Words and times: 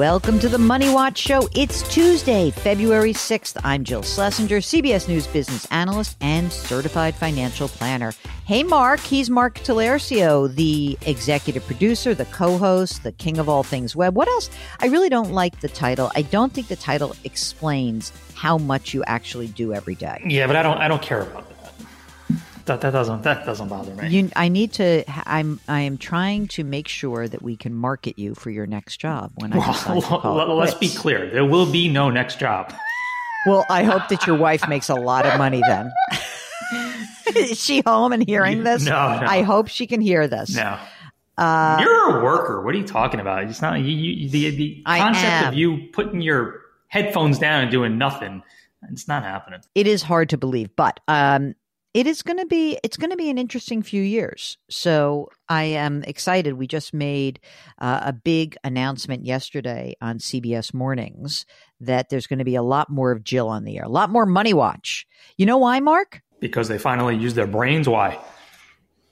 Welcome 0.00 0.38
to 0.38 0.48
the 0.48 0.56
Money 0.56 0.88
Watch 0.88 1.18
Show. 1.18 1.46
It's 1.54 1.82
Tuesday, 1.92 2.50
February 2.52 3.12
6th. 3.12 3.60
I'm 3.62 3.84
Jill 3.84 4.02
Schlesinger, 4.02 4.60
CBS 4.60 5.08
News 5.08 5.26
business 5.26 5.66
analyst 5.70 6.16
and 6.22 6.50
certified 6.50 7.14
financial 7.14 7.68
planner. 7.68 8.14
Hey, 8.46 8.62
Mark. 8.62 9.00
He's 9.00 9.28
Mark 9.28 9.58
Talercio, 9.58 10.54
the 10.54 10.96
executive 11.04 11.66
producer, 11.66 12.14
the 12.14 12.24
co 12.24 12.56
host, 12.56 13.02
the 13.02 13.12
king 13.12 13.36
of 13.36 13.50
all 13.50 13.62
things 13.62 13.94
web. 13.94 14.16
What 14.16 14.26
else? 14.28 14.48
I 14.80 14.86
really 14.86 15.10
don't 15.10 15.32
like 15.32 15.60
the 15.60 15.68
title. 15.68 16.10
I 16.16 16.22
don't 16.22 16.50
think 16.50 16.68
the 16.68 16.76
title 16.76 17.14
explains 17.24 18.10
how 18.32 18.56
much 18.56 18.94
you 18.94 19.04
actually 19.04 19.48
do 19.48 19.74
every 19.74 19.96
day. 19.96 20.22
Yeah, 20.26 20.46
but 20.46 20.56
I 20.56 20.62
don't, 20.62 20.78
I 20.78 20.88
don't 20.88 21.02
care 21.02 21.20
about 21.20 21.49
that. 22.70 22.80
That, 22.80 22.90
doesn't 22.92 23.22
that 23.22 23.44
doesn't 23.44 23.68
bother 23.68 23.94
me. 23.94 24.08
You, 24.08 24.30
I 24.36 24.48
need 24.48 24.72
to. 24.74 25.04
I'm. 25.26 25.60
I 25.68 25.80
am 25.80 25.98
trying 25.98 26.48
to 26.48 26.64
make 26.64 26.88
sure 26.88 27.28
that 27.28 27.42
we 27.42 27.56
can 27.56 27.74
market 27.74 28.18
you 28.18 28.34
for 28.34 28.50
your 28.50 28.66
next 28.66 28.98
job. 28.98 29.32
When 29.36 29.52
I 29.52 29.66
decide 29.66 30.00
to 30.00 30.06
call 30.06 30.40
it 30.50 30.54
let's 30.54 30.74
be 30.74 30.88
clear. 30.88 31.30
There 31.30 31.44
will 31.44 31.70
be 31.70 31.88
no 31.88 32.10
next 32.10 32.38
job. 32.38 32.72
Well, 33.46 33.64
I 33.70 33.84
hope 33.84 34.08
that 34.08 34.26
your 34.26 34.36
wife 34.36 34.68
makes 34.68 34.88
a 34.88 34.94
lot 34.94 35.24
of 35.26 35.38
money 35.38 35.62
then. 35.66 35.90
Is 37.36 37.62
she 37.62 37.82
home 37.86 38.12
and 38.12 38.26
hearing 38.26 38.64
this? 38.64 38.84
No, 38.84 39.20
no. 39.20 39.26
I 39.26 39.42
hope 39.42 39.68
she 39.68 39.86
can 39.86 40.00
hear 40.00 40.26
this. 40.28 40.54
No. 40.54 40.78
Uh, 41.38 41.78
You're 41.80 42.18
a 42.18 42.24
worker. 42.24 42.62
What 42.62 42.74
are 42.74 42.78
you 42.78 42.86
talking 42.86 43.18
about? 43.18 43.44
It's 43.44 43.62
not 43.62 43.80
you, 43.80 43.86
you, 43.86 44.28
the 44.28 44.50
the 44.50 44.82
concept 44.84 45.48
of 45.48 45.54
you 45.54 45.88
putting 45.92 46.20
your 46.20 46.60
headphones 46.88 47.38
down 47.38 47.62
and 47.62 47.70
doing 47.70 47.96
nothing. 47.96 48.42
It's 48.90 49.08
not 49.08 49.22
happening. 49.22 49.60
it 49.74 49.86
is 49.86 50.02
hard 50.02 50.30
to 50.30 50.38
believe, 50.38 50.74
but 50.74 51.00
um, 51.08 51.54
it 51.92 52.06
is 52.06 52.22
going 52.22 52.38
to 52.38 52.46
be. 52.46 52.78
It's 52.84 52.96
going 52.96 53.10
to 53.10 53.16
be 53.16 53.30
an 53.30 53.38
interesting 53.38 53.82
few 53.82 54.02
years. 54.02 54.58
So 54.68 55.28
I 55.48 55.64
am 55.64 56.04
excited. 56.04 56.54
We 56.54 56.66
just 56.66 56.94
made 56.94 57.40
uh, 57.78 58.00
a 58.04 58.12
big 58.12 58.56
announcement 58.62 59.24
yesterday 59.24 59.96
on 60.00 60.18
CBS 60.18 60.72
Mornings 60.72 61.46
that 61.80 62.08
there's 62.08 62.26
going 62.26 62.38
to 62.38 62.44
be 62.44 62.54
a 62.54 62.62
lot 62.62 62.90
more 62.90 63.10
of 63.10 63.24
Jill 63.24 63.48
on 63.48 63.64
the 63.64 63.78
air, 63.78 63.84
a 63.84 63.88
lot 63.88 64.10
more 64.10 64.26
Money 64.26 64.54
Watch. 64.54 65.06
You 65.36 65.46
know 65.46 65.58
why, 65.58 65.80
Mark? 65.80 66.22
Because 66.38 66.68
they 66.68 66.78
finally 66.78 67.16
use 67.16 67.34
their 67.34 67.46
brains. 67.46 67.88
Why? 67.88 68.18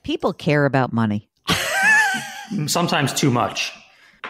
People 0.02 0.32
care 0.32 0.64
about 0.64 0.92
money. 0.92 1.28
Sometimes 2.66 3.12
too 3.12 3.30
much. 3.30 3.72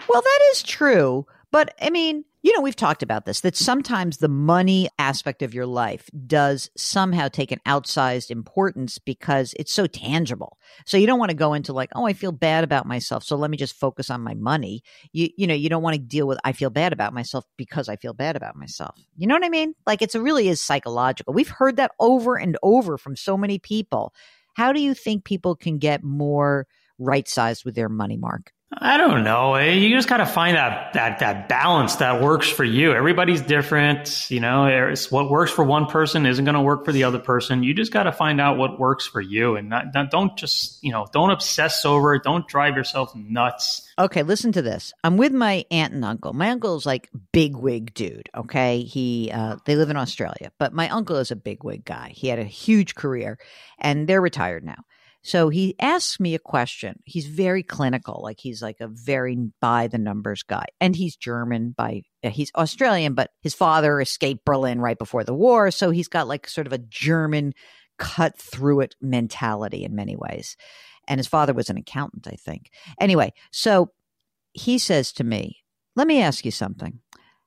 Well, 0.09 0.23
that 0.23 0.41
is 0.53 0.63
true. 0.63 1.27
But 1.51 1.75
I 1.81 1.91
mean, 1.91 2.25
you 2.43 2.55
know, 2.55 2.63
we've 2.63 2.77
talked 2.77 3.03
about 3.03 3.25
this 3.25 3.41
that 3.41 3.57
sometimes 3.57 4.19
the 4.19 4.29
money 4.29 4.89
aspect 4.99 5.43
of 5.43 5.55
your 5.55 5.67
life 5.67 6.09
does 6.27 6.71
somehow 6.77 7.27
take 7.27 7.51
an 7.51 7.59
outsized 7.67 8.31
importance 8.31 8.99
because 8.99 9.55
it's 9.59 9.73
so 9.73 9.87
tangible. 9.87 10.57
So 10.87 10.97
you 10.97 11.07
don't 11.07 11.19
want 11.19 11.31
to 11.31 11.37
go 11.37 11.55
into 11.55 11.73
like, 11.73 11.91
oh, 11.97 12.07
I 12.07 12.13
feel 12.13 12.31
bad 12.31 12.63
about 12.63 12.87
myself. 12.87 13.25
So 13.25 13.37
let 13.37 13.51
me 13.51 13.57
just 13.57 13.75
focus 13.75 14.09
on 14.09 14.21
my 14.21 14.35
money. 14.35 14.83
You, 15.13 15.29
you 15.37 15.47
know, 15.49 15.55
you 15.55 15.69
don't 15.69 15.83
want 15.83 15.95
to 15.95 16.01
deal 16.01 16.29
with, 16.29 16.39
I 16.45 16.53
feel 16.53 16.71
bad 16.71 16.93
about 16.93 17.13
myself 17.13 17.45
because 17.57 17.89
I 17.89 17.97
feel 17.97 18.15
bad 18.15 18.37
about 18.37 18.55
myself. 18.55 18.95
You 19.17 19.27
know 19.27 19.35
what 19.35 19.45
I 19.45 19.49
mean? 19.49 19.75
Like 19.85 20.01
it's 20.01 20.15
really 20.15 20.49
is 20.49 20.63
psychological. 20.63 21.35
We've 21.35 21.49
heard 21.49 21.77
that 21.77 21.93
over 21.99 22.37
and 22.37 22.57
over 22.63 22.99
from 22.99 23.17
so 23.17 23.37
many 23.37 23.59
people. 23.59 24.15
How 24.55 24.73
do 24.73 24.81
you 24.81 24.95
think 24.95 25.25
people 25.25 25.57
can 25.57 25.79
get 25.79 26.05
more 26.05 26.67
right 26.99 27.29
sized 27.29 27.65
with 27.65 27.75
their 27.75 27.89
money, 27.89 28.17
Mark? 28.17 28.53
I 28.71 28.99
don't 28.99 29.25
know. 29.25 29.55
Eh, 29.55 29.73
You 29.73 29.97
just 29.97 30.09
got 30.11 30.19
to 30.19 30.27
find 30.27 30.55
that 30.57 30.93
that 30.93 31.21
that 31.21 31.49
balance 31.49 31.97
that 31.97 32.21
works 32.23 32.51
for 32.51 32.65
you. 32.65 32.93
Everybody's 32.93 33.41
different, 33.41 34.31
you 34.31 34.41
know. 34.41 34.95
What 35.09 35.31
works 35.31 35.51
for 35.51 35.65
one 35.65 35.87
person 35.87 36.27
isn't 36.27 36.45
going 36.45 36.55
to 36.55 36.61
work 36.61 36.85
for 36.85 36.93
the 36.93 37.05
other 37.05 37.19
person. 37.19 37.63
You 37.63 37.73
just 37.73 37.93
got 37.93 38.03
to 38.03 38.13
find 38.13 38.43
out 38.43 38.59
what 38.59 38.79
works 38.79 39.07
for 39.07 39.23
you, 39.23 39.57
and 39.57 39.71
not, 39.71 39.87
not, 39.95 40.11
don't 40.11 40.37
just 40.37 40.85
you 40.85 40.93
know 40.93 41.07
don't 41.15 41.31
obsess 41.31 41.87
over 41.87 42.15
it. 42.15 42.25
Don't 42.25 42.47
drive 42.47 42.77
yourself 42.77 43.15
nuts. 43.17 43.91
Okay, 43.99 44.23
listen 44.23 44.53
to 44.53 44.61
this. 44.61 44.93
I'm 45.03 45.17
with 45.17 45.33
my 45.33 45.65
aunt 45.71 45.95
and 45.95 46.05
uncle. 46.05 46.35
My 46.35 46.51
uncle's 46.51 46.85
like 46.85 47.09
big 47.33 47.57
wig 47.57 47.95
dude. 47.95 48.29
Okay, 48.37 48.83
he 48.83 49.31
uh, 49.33 49.57
they 49.65 49.77
live 49.77 49.89
in 49.89 49.97
Australia, 49.97 50.53
but 50.59 50.75
my 50.75 50.91
uncle 50.91 51.17
is 51.17 51.31
a 51.31 51.37
big 51.37 51.65
wig 51.65 51.87
guy. 51.87 52.13
He 52.15 52.29
had 52.29 52.39
a 52.39 52.45
huge 52.45 52.95
career, 52.95 53.39
and 53.79 54.07
they're 54.07 54.21
retired 54.21 54.63
now. 54.63 54.85
So 55.23 55.49
he 55.49 55.75
asks 55.81 56.21
me 56.21 56.35
a 56.35 56.39
question. 56.39 57.01
He's 57.05 57.27
very 57.27 57.63
clinical, 57.63 58.21
like 58.23 58.39
he's 58.41 58.63
like 58.63 58.81
a 58.81 58.89
very 58.89 59.37
by 59.61 59.89
the 59.89 59.99
numbers 59.99 60.43
guy, 60.43 60.65
and 60.81 60.95
he's 60.95 61.17
German 61.17 61.75
by 61.77 62.03
he's 62.23 62.53
Australian, 62.55 63.15
but 63.15 63.31
his 63.43 63.55
father 63.55 64.01
escaped 64.01 64.45
Berlin 64.45 64.81
right 64.81 64.99
before 64.99 65.25
the 65.25 65.35
war, 65.35 65.71
so 65.71 65.91
he's 65.91 66.09
got 66.09 66.29
like 66.29 66.49
sort 66.49 66.67
of 66.67 66.73
a 66.73 66.79
German 66.79 67.53
cut 67.99 68.39
through 68.39 68.81
it 68.81 68.95
mentality 69.01 69.85
in 69.85 69.95
many 69.95 70.17
ways. 70.17 70.57
And 71.09 71.19
his 71.19 71.27
father 71.27 71.53
was 71.53 71.69
an 71.69 71.79
accountant, 71.79 72.29
I 72.29 72.37
think. 72.37 72.71
Anyway, 73.01 73.33
so 73.51 73.91
he 74.53 74.79
says 74.79 75.13
to 75.13 75.25
me, 75.25 75.59
Let 75.97 76.07
me 76.07 76.23
ask 76.23 76.45
you 76.45 76.51
something. 76.51 77.01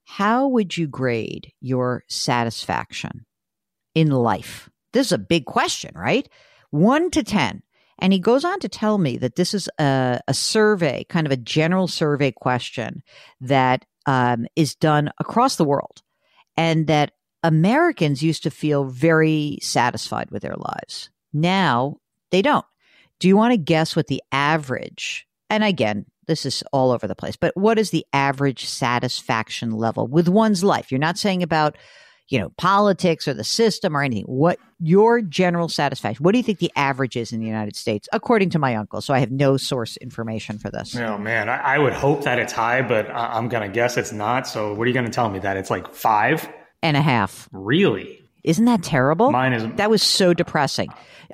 How 0.04 0.48
would 0.48 0.78
you 0.78 0.88
grade 0.88 1.54
your 1.62 2.04
satisfaction 2.10 3.26
in 3.96 4.10
life? 4.10 4.70
This 4.94 5.08
is 5.08 5.14
a 5.14 5.18
big 5.18 5.46
question, 5.46 5.92
right? 5.96 6.28
One 6.72 7.12
to 7.12 7.24
10. 7.24 7.62
And 8.00 8.12
he 8.12 8.20
goes 8.20 8.44
on 8.44 8.60
to 8.62 8.70
tell 8.70 8.98
me 8.98 9.18
that 9.18 9.36
this 9.36 9.54
is 9.54 9.70
a, 9.80 10.20
a 10.28 10.34
survey, 10.34 11.06
kind 11.08 11.28
of 11.28 11.32
a 11.32 11.38
general 11.38 11.88
survey 11.88 12.32
question 12.32 13.04
that 13.42 13.86
um, 14.08 14.48
is 14.56 14.74
done 14.74 15.12
across 15.20 15.56
the 15.56 15.66
world, 15.66 16.02
and 16.58 16.88
that 16.88 17.12
Americans 17.44 18.24
used 18.24 18.44
to 18.44 18.52
feel 18.52 18.86
very 18.86 19.60
satisfied 19.62 20.32
with 20.32 20.42
their 20.42 20.56
lives. 20.56 21.12
Now 21.32 21.98
they 22.32 22.42
don't. 22.42 22.66
Do 23.20 23.28
you 23.28 23.38
want 23.38 23.52
to 23.52 23.58
guess 23.58 23.96
what 23.96 24.08
the 24.08 24.24
average, 24.32 25.28
and 25.50 25.64
again, 25.64 26.06
this 26.26 26.46
is 26.46 26.64
all 26.72 26.92
over 26.92 27.08
the 27.08 27.16
place, 27.16 27.36
but 27.36 27.56
what 27.56 27.78
is 27.78 27.92
the 27.92 28.06
average 28.14 28.66
satisfaction 28.66 29.72
level 29.72 30.08
with 30.08 30.28
one's 30.28 30.64
life? 30.64 30.92
You're 30.92 31.00
not 31.00 31.18
saying 31.18 31.44
about, 31.44 31.78
you 32.32 32.40
know, 32.40 32.50
politics 32.58 33.28
or 33.28 33.34
the 33.34 33.44
system 33.44 33.96
or 33.96 34.02
anything. 34.02 34.24
What 34.24 34.58
your 34.80 35.22
general 35.22 35.68
satisfaction? 35.68 36.24
What 36.24 36.32
do 36.32 36.38
you 36.38 36.44
think 36.44 36.60
the 36.60 36.72
average 36.78 37.18
is 37.18 37.34
in 37.34 37.42
the 37.42 37.46
United 37.46 37.76
States, 37.76 38.08
according 38.14 38.52
to 38.52 38.60
my 38.60 38.76
uncle? 38.76 39.02
So 39.02 39.14
I 39.14 39.20
have 39.20 39.32
no 39.32 39.58
source 39.58 39.98
information 39.98 40.58
for 40.58 40.72
this. 40.72 40.96
Oh 40.96 41.18
man, 41.18 41.50
I, 41.50 41.76
I 41.76 41.78
would 41.78 41.92
hope 41.92 42.24
that 42.24 42.40
it's 42.40 42.54
high, 42.54 42.82
but 42.82 43.10
I, 43.10 43.34
I'm 43.34 43.50
gonna 43.50 43.68
guess 43.68 43.98
it's 43.98 44.14
not. 44.14 44.48
So 44.48 44.74
what 44.74 44.86
are 44.86 44.88
you 44.88 44.94
gonna 44.94 45.10
tell 45.10 45.30
me 45.30 45.40
that 45.40 45.58
it's 45.58 45.70
like 45.70 45.94
five? 45.94 46.50
And 46.82 46.96
a 46.96 47.02
half. 47.02 47.50
Really? 47.52 48.24
Isn't 48.44 48.66
that 48.66 48.82
terrible? 48.82 49.32
Mine 49.32 49.54
is. 49.54 49.76
That 49.76 49.90
was 49.90 50.02
so 50.02 50.34
depressing. 50.34 50.90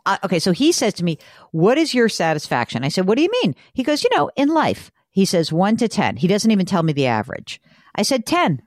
Uh, 0.05 0.17
okay, 0.25 0.39
so 0.39 0.51
he 0.51 0.71
says 0.71 0.93
to 0.95 1.05
me, 1.05 1.19
"What 1.51 1.77
is 1.77 1.93
your 1.93 2.09
satisfaction?" 2.09 2.83
I 2.83 2.89
said, 2.89 3.07
"What 3.07 3.15
do 3.17 3.21
you 3.21 3.29
mean?" 3.43 3.55
He 3.73 3.83
goes, 3.83 4.03
"You 4.03 4.09
know, 4.15 4.29
in 4.35 4.49
life." 4.49 4.91
He 5.11 5.25
says 5.25 5.51
1 5.51 5.77
to 5.77 5.87
10. 5.87 6.17
He 6.17 6.27
doesn't 6.27 6.51
even 6.51 6.67
tell 6.67 6.83
me 6.83 6.93
the 6.93 7.07
average. 7.07 7.59
I 7.95 8.03
said 8.03 8.27
10. 8.27 8.61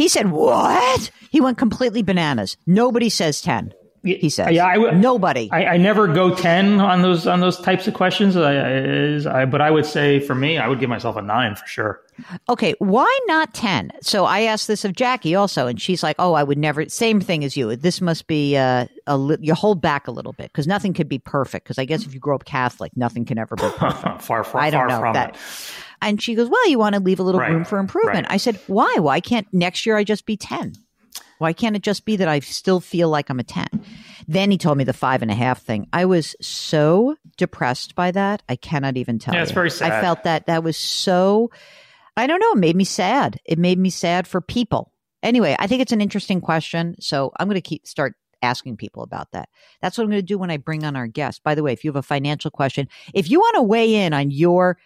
He 0.00 0.08
said, 0.08 0.30
"What?" 0.30 1.10
He 1.30 1.40
went 1.42 1.58
completely 1.58 2.02
bananas. 2.02 2.56
Nobody 2.66 3.10
says 3.10 3.40
10. 3.42 3.74
He 4.02 4.30
says, 4.30 4.52
Yeah, 4.52 4.64
I 4.64 4.78
would- 4.78 4.96
Nobody. 4.96 5.50
I, 5.52 5.66
I 5.66 5.76
never 5.76 6.06
go 6.08 6.34
ten 6.34 6.80
on 6.80 7.02
those 7.02 7.26
on 7.26 7.40
those 7.40 7.60
types 7.60 7.86
of 7.86 7.92
questions. 7.92 8.34
I, 8.34 9.42
I, 9.42 9.44
but 9.44 9.60
I 9.60 9.70
would 9.70 9.84
say 9.84 10.20
for 10.20 10.34
me, 10.34 10.56
I 10.56 10.68
would 10.68 10.80
give 10.80 10.88
myself 10.88 11.16
a 11.16 11.22
nine 11.22 11.54
for 11.54 11.66
sure. 11.66 12.00
Okay, 12.48 12.74
why 12.78 13.18
not 13.26 13.52
10? 13.52 13.92
So 14.00 14.24
I 14.24 14.40
asked 14.42 14.68
this 14.68 14.86
of 14.86 14.94
Jackie 14.94 15.34
also, 15.34 15.66
and 15.66 15.78
she's 15.80 16.02
like, 16.02 16.16
oh, 16.18 16.32
I 16.32 16.42
would 16.44 16.56
never, 16.58 16.88
same 16.88 17.20
thing 17.20 17.44
as 17.44 17.56
you. 17.58 17.76
This 17.76 18.00
must 18.00 18.26
be, 18.26 18.56
uh, 18.56 18.86
a 19.06 19.16
li- 19.18 19.36
you 19.40 19.54
hold 19.54 19.80
back 19.82 20.06
a 20.06 20.10
little 20.10 20.32
bit 20.32 20.46
because 20.50 20.66
nothing 20.66 20.92
could 20.94 21.08
be 21.08 21.18
perfect. 21.18 21.64
Because 21.64 21.78
I 21.78 21.84
guess 21.84 22.06
if 22.06 22.14
you 22.14 22.20
grow 22.20 22.34
up 22.36 22.44
Catholic, 22.46 22.92
nothing 22.96 23.24
can 23.26 23.36
ever 23.38 23.54
be 23.54 23.68
perfect. 23.76 24.22
far 24.22 24.44
far, 24.44 24.60
I 24.62 24.70
don't 24.70 24.80
far 24.80 24.88
know 24.88 25.00
from 25.00 25.12
that. 25.14 25.30
it. 25.34 25.36
And 26.02 26.20
she 26.22 26.34
goes, 26.34 26.48
well, 26.48 26.68
you 26.68 26.78
want 26.78 26.94
to 26.94 27.00
leave 27.00 27.20
a 27.20 27.22
little 27.22 27.40
Right, 27.40 27.50
room 27.50 27.64
for 27.64 27.78
improvement. 27.78 28.26
right. 28.26 28.34
I 28.34 28.36
said, 28.38 28.58
why? 28.66 28.94
Why 28.98 29.20
can't 29.20 29.46
next 29.52 29.84
year 29.86 29.96
I 29.96 30.04
just 30.04 30.26
be 30.26 30.36
10? 30.36 30.74
Why 31.38 31.52
can't 31.52 31.76
it 31.76 31.82
just 31.82 32.04
be 32.04 32.16
that 32.16 32.28
I 32.28 32.40
still 32.40 32.80
feel 32.80 33.08
like 33.08 33.30
I'm 33.30 33.40
a 33.40 33.44
10? 33.44 33.66
Then 34.28 34.50
he 34.50 34.58
told 34.58 34.76
me 34.78 34.84
the 34.84 34.92
five 34.92 35.22
and 35.22 35.30
a 35.30 35.34
half 35.34 35.62
thing. 35.62 35.88
I 35.92 36.04
was 36.04 36.36
so 36.40 37.16
depressed 37.36 37.94
by 37.94 38.10
that. 38.12 38.42
I 38.48 38.56
cannot 38.56 38.96
even 38.96 39.18
tell 39.18 39.34
Yeah, 39.34 39.40
you. 39.40 39.44
it's 39.44 39.52
very 39.52 39.70
sad. 39.70 39.92
I 39.92 40.00
felt 40.00 40.24
that 40.24 40.46
that 40.46 40.62
was 40.62 40.76
so, 40.76 41.50
I 42.16 42.26
don't 42.26 42.40
know, 42.40 42.52
it 42.52 42.58
made 42.58 42.76
me 42.76 42.84
sad. 42.84 43.40
It 43.46 43.58
made 43.58 43.78
me 43.78 43.90
sad 43.90 44.26
for 44.28 44.40
people. 44.40 44.92
Anyway, 45.22 45.56
I 45.58 45.66
think 45.66 45.82
it's 45.82 45.92
an 45.92 46.00
interesting 46.00 46.40
question. 46.40 46.96
So 47.00 47.32
I'm 47.38 47.48
going 47.48 47.54
to 47.56 47.60
keep 47.62 47.86
start 47.86 48.14
asking 48.42 48.76
people 48.76 49.02
about 49.02 49.32
that. 49.32 49.48
That's 49.82 49.98
what 49.98 50.04
I'm 50.04 50.10
going 50.10 50.22
to 50.22 50.26
do 50.26 50.38
when 50.38 50.50
I 50.50 50.56
bring 50.56 50.84
on 50.84 50.96
our 50.96 51.06
guest. 51.06 51.42
By 51.42 51.54
the 51.54 51.62
way, 51.62 51.72
if 51.72 51.84
you 51.84 51.88
have 51.90 51.96
a 51.96 52.02
financial 52.02 52.50
question, 52.50 52.88
if 53.14 53.30
you 53.30 53.38
want 53.40 53.56
to 53.56 53.62
weigh 53.62 53.94
in 53.96 54.12
on 54.14 54.30
your 54.30 54.78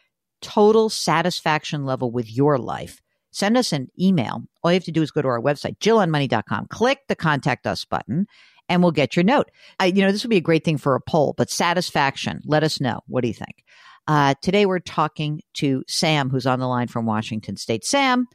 total 0.44 0.91
satisfaction 0.91 1.87
level 1.87 2.11
with 2.11 2.31
your 2.31 2.58
life, 2.58 3.00
send 3.32 3.56
us 3.56 3.73
an 3.73 3.88
email. 3.99 4.43
All 4.62 4.70
you 4.70 4.76
have 4.76 4.85
to 4.85 4.93
do 4.93 5.02
is 5.02 5.11
go 5.11 5.23
to 5.23 5.29
our 5.29 5.41
website, 5.41 5.79
jillonmoney.com, 5.79 6.67
click 6.67 7.00
the 7.08 7.17
contact 7.17 7.67
us 7.67 7.85
button, 7.87 8.26
and 8.69 8.82
we'll 8.82 8.93
get 8.93 9.17
your 9.17 9.25
note. 9.25 9.50
I, 9.81 9.87
you 9.87 10.02
know, 10.02 10.12
this 10.12 10.23
would 10.23 10.31
be 10.31 10.37
a 10.37 10.43
great 10.43 10.64
thing 10.64 10.76
for 10.76 10.94
a 10.94 11.00
poll, 11.00 11.35
but 11.37 11.50
satisfaction, 11.50 12.43
let 12.44 12.62
us 12.62 12.79
know. 12.79 13.00
What 13.06 13.23
do 13.23 13.29
you 13.29 13.35
think? 13.35 13.64
Uh, 14.06 14.35
today 14.43 14.67
we're 14.67 14.81
talking 14.81 15.41
to 15.55 15.82
Sam, 15.88 16.29
who's 16.29 16.46
on 16.46 16.61
the 16.61 16.69
line 16.69 16.88
from 16.88 17.06
Washington 17.06 17.56
State. 17.56 17.87
Sam, 17.87 18.26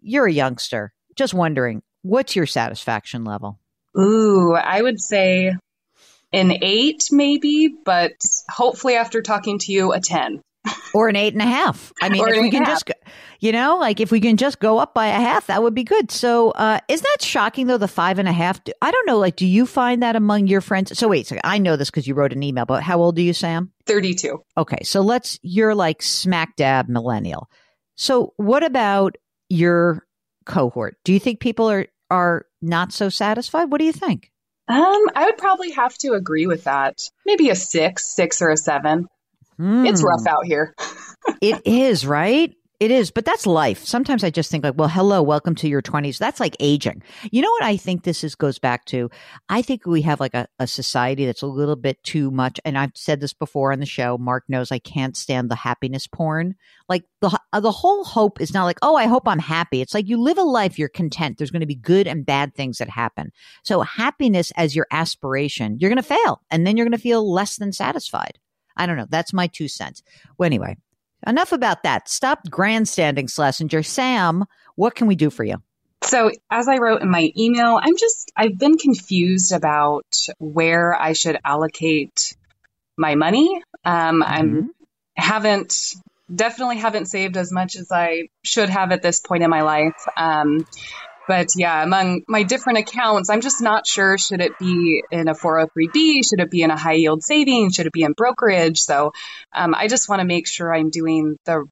you're 0.00 0.26
a 0.26 0.32
youngster. 0.32 0.92
Just 1.14 1.32
wondering, 1.32 1.82
what's 2.02 2.34
your 2.34 2.46
satisfaction 2.46 3.24
level? 3.24 3.60
Ooh, 3.96 4.54
I 4.54 4.82
would 4.82 5.00
say 5.00 5.54
an 6.32 6.52
eight, 6.62 7.04
maybe, 7.12 7.72
but 7.84 8.12
hopefully 8.50 8.96
after 8.96 9.22
talking 9.22 9.58
to 9.60 9.72
you, 9.72 9.92
a 9.92 10.00
10. 10.00 10.40
Or 10.94 11.08
an 11.08 11.16
eight 11.16 11.32
and 11.32 11.42
a 11.42 11.46
half. 11.46 11.92
I 12.02 12.08
mean, 12.08 12.22
if 12.28 12.40
we 12.40 12.50
can 12.50 12.64
just, 12.64 12.90
you 13.40 13.50
know, 13.50 13.78
like 13.78 13.98
if 13.98 14.12
we 14.12 14.20
can 14.20 14.36
just 14.36 14.60
go 14.60 14.78
up 14.78 14.94
by 14.94 15.08
a 15.08 15.14
half, 15.14 15.46
that 15.46 15.62
would 15.62 15.74
be 15.74 15.84
good. 15.84 16.10
So, 16.10 16.50
uh, 16.52 16.78
isn't 16.86 17.02
that 17.02 17.22
shocking 17.22 17.66
though? 17.66 17.78
The 17.78 17.88
five 17.88 18.18
and 18.18 18.28
a 18.28 18.32
half. 18.32 18.60
I 18.80 18.90
don't 18.90 19.06
know. 19.06 19.18
Like, 19.18 19.36
do 19.36 19.46
you 19.46 19.66
find 19.66 20.02
that 20.02 20.16
among 20.16 20.46
your 20.46 20.60
friends? 20.60 20.96
So 20.96 21.08
wait, 21.08 21.24
a 21.24 21.28
second. 21.28 21.42
I 21.44 21.58
know 21.58 21.76
this 21.76 21.90
because 21.90 22.06
you 22.06 22.14
wrote 22.14 22.32
an 22.32 22.42
email. 22.42 22.66
But 22.66 22.82
how 22.82 23.00
old 23.00 23.18
are 23.18 23.22
you, 23.22 23.32
Sam? 23.32 23.72
32. 23.86 24.40
Okay, 24.56 24.82
so 24.84 25.00
let's. 25.00 25.38
You're 25.42 25.74
like 25.74 26.02
smack 26.02 26.56
dab 26.56 26.88
millennial. 26.88 27.48
So, 27.96 28.34
what 28.36 28.62
about 28.62 29.16
your 29.48 30.06
cohort? 30.46 30.96
Do 31.04 31.12
you 31.12 31.18
think 31.18 31.40
people 31.40 31.70
are 31.70 31.86
are 32.10 32.46
not 32.60 32.92
so 32.92 33.08
satisfied? 33.08 33.72
What 33.72 33.78
do 33.78 33.84
you 33.84 33.92
think? 33.92 34.30
Um, 34.68 35.08
I 35.14 35.24
would 35.24 35.38
probably 35.38 35.72
have 35.72 35.96
to 35.98 36.12
agree 36.12 36.46
with 36.46 36.64
that. 36.64 36.98
Maybe 37.26 37.50
a 37.50 37.54
six, 37.54 38.14
six 38.14 38.40
or 38.40 38.50
a 38.50 38.56
seven. 38.56 39.08
It's 39.58 40.00
Hmm. 40.00 40.06
rough 40.06 40.26
out 40.26 40.44
here. 40.44 40.74
It 41.40 41.62
is, 41.66 42.06
right? 42.06 42.54
It 42.80 42.90
is, 42.90 43.12
but 43.12 43.24
that's 43.24 43.46
life. 43.46 43.84
Sometimes 43.84 44.24
I 44.24 44.30
just 44.30 44.50
think 44.50 44.64
like, 44.64 44.74
well, 44.76 44.88
hello, 44.88 45.22
welcome 45.22 45.54
to 45.54 45.68
your 45.68 45.82
20s. 45.82 46.18
That's 46.18 46.40
like 46.40 46.56
aging. 46.58 47.04
You 47.30 47.40
know 47.40 47.50
what 47.52 47.62
I 47.62 47.76
think 47.76 48.02
this 48.02 48.24
is 48.24 48.34
goes 48.34 48.58
back 48.58 48.86
to? 48.86 49.08
I 49.48 49.62
think 49.62 49.86
we 49.86 50.02
have 50.02 50.18
like 50.18 50.34
a, 50.34 50.48
a 50.58 50.66
society 50.66 51.24
that's 51.24 51.42
a 51.42 51.46
little 51.46 51.76
bit 51.76 52.02
too 52.02 52.32
much. 52.32 52.58
And 52.64 52.76
I've 52.76 52.90
said 52.96 53.20
this 53.20 53.34
before 53.34 53.70
on 53.72 53.78
the 53.78 53.86
show. 53.86 54.18
Mark 54.18 54.42
knows 54.48 54.72
I 54.72 54.80
can't 54.80 55.16
stand 55.16 55.48
the 55.48 55.54
happiness 55.54 56.08
porn. 56.08 56.56
Like 56.88 57.04
the 57.20 57.38
uh, 57.52 57.60
the 57.60 57.70
whole 57.70 58.02
hope 58.02 58.40
is 58.40 58.52
not 58.52 58.64
like, 58.64 58.78
oh, 58.82 58.96
I 58.96 59.06
hope 59.06 59.28
I'm 59.28 59.38
happy. 59.38 59.80
It's 59.80 59.94
like 59.94 60.08
you 60.08 60.20
live 60.20 60.38
a 60.38 60.42
life, 60.42 60.76
you're 60.76 60.88
content. 60.88 61.38
There's 61.38 61.52
going 61.52 61.60
to 61.60 61.66
be 61.66 61.76
good 61.76 62.08
and 62.08 62.26
bad 62.26 62.52
things 62.56 62.78
that 62.78 62.90
happen. 62.90 63.30
So 63.62 63.82
happiness 63.82 64.50
as 64.56 64.74
your 64.74 64.88
aspiration, 64.90 65.78
you're 65.78 65.90
going 65.90 66.02
to 66.02 66.02
fail, 66.02 66.42
and 66.50 66.66
then 66.66 66.76
you're 66.76 66.86
going 66.86 66.98
to 66.98 67.02
feel 67.02 67.32
less 67.32 67.58
than 67.58 67.72
satisfied. 67.72 68.40
I 68.76 68.86
don't 68.86 68.96
know. 68.96 69.06
That's 69.08 69.32
my 69.32 69.46
two 69.46 69.68
cents. 69.68 70.02
Well, 70.38 70.46
anyway, 70.46 70.76
enough 71.26 71.52
about 71.52 71.82
that. 71.82 72.08
Stop 72.08 72.50
grandstanding, 72.50 73.26
Schlesinger. 73.28 73.82
Sam, 73.82 74.44
what 74.76 74.94
can 74.94 75.06
we 75.06 75.14
do 75.14 75.30
for 75.30 75.44
you? 75.44 75.62
So, 76.04 76.32
as 76.50 76.66
I 76.66 76.78
wrote 76.78 77.02
in 77.02 77.10
my 77.10 77.30
email, 77.36 77.78
I'm 77.80 77.96
just, 77.96 78.32
I've 78.36 78.58
been 78.58 78.76
confused 78.76 79.52
about 79.52 80.06
where 80.38 80.94
I 80.94 81.12
should 81.12 81.38
allocate 81.44 82.36
my 82.96 83.14
money. 83.14 83.62
Um, 83.84 84.22
I'm 84.22 84.70
haven't 85.16 85.94
definitely 86.34 86.78
haven't 86.78 87.06
saved 87.06 87.36
as 87.36 87.52
much 87.52 87.76
as 87.76 87.92
I 87.92 88.28
should 88.42 88.70
have 88.70 88.92
at 88.92 89.02
this 89.02 89.20
point 89.20 89.42
in 89.42 89.50
my 89.50 89.62
life. 89.62 90.06
Um, 90.16 90.66
but 91.32 91.48
yeah, 91.56 91.82
among 91.82 92.24
my 92.28 92.42
different 92.42 92.80
accounts, 92.80 93.30
I'm 93.30 93.40
just 93.40 93.62
not 93.62 93.86
sure. 93.86 94.18
Should 94.18 94.42
it 94.42 94.58
be 94.58 95.02
in 95.10 95.28
a 95.28 95.34
403b? 95.34 96.28
Should 96.28 96.40
it 96.40 96.50
be 96.50 96.60
in 96.60 96.70
a 96.70 96.76
high 96.76 96.92
yield 96.92 97.22
savings? 97.22 97.74
Should 97.74 97.86
it 97.86 97.92
be 97.94 98.02
in 98.02 98.12
brokerage? 98.12 98.80
So 98.80 99.12
um, 99.50 99.74
I 99.74 99.88
just 99.88 100.10
want 100.10 100.20
to 100.20 100.26
make 100.26 100.46
sure 100.46 100.74
I'm 100.74 100.90
doing 100.90 101.38
the 101.46 101.64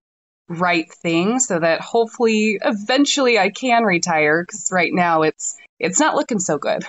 right 0.49 0.91
thing 1.03 1.41
so 1.41 1.59
that 1.59 1.83
hopefully 1.83 2.59
eventually 2.65 3.39
I 3.39 3.51
can 3.51 3.83
retire 3.83 4.43
because 4.43 4.71
right 4.73 4.95
now 4.95 5.23
it's 5.25 5.59
it's 5.79 6.01
not 6.01 6.15
looking 6.15 6.39
so 6.39 6.57
good. 6.57 6.83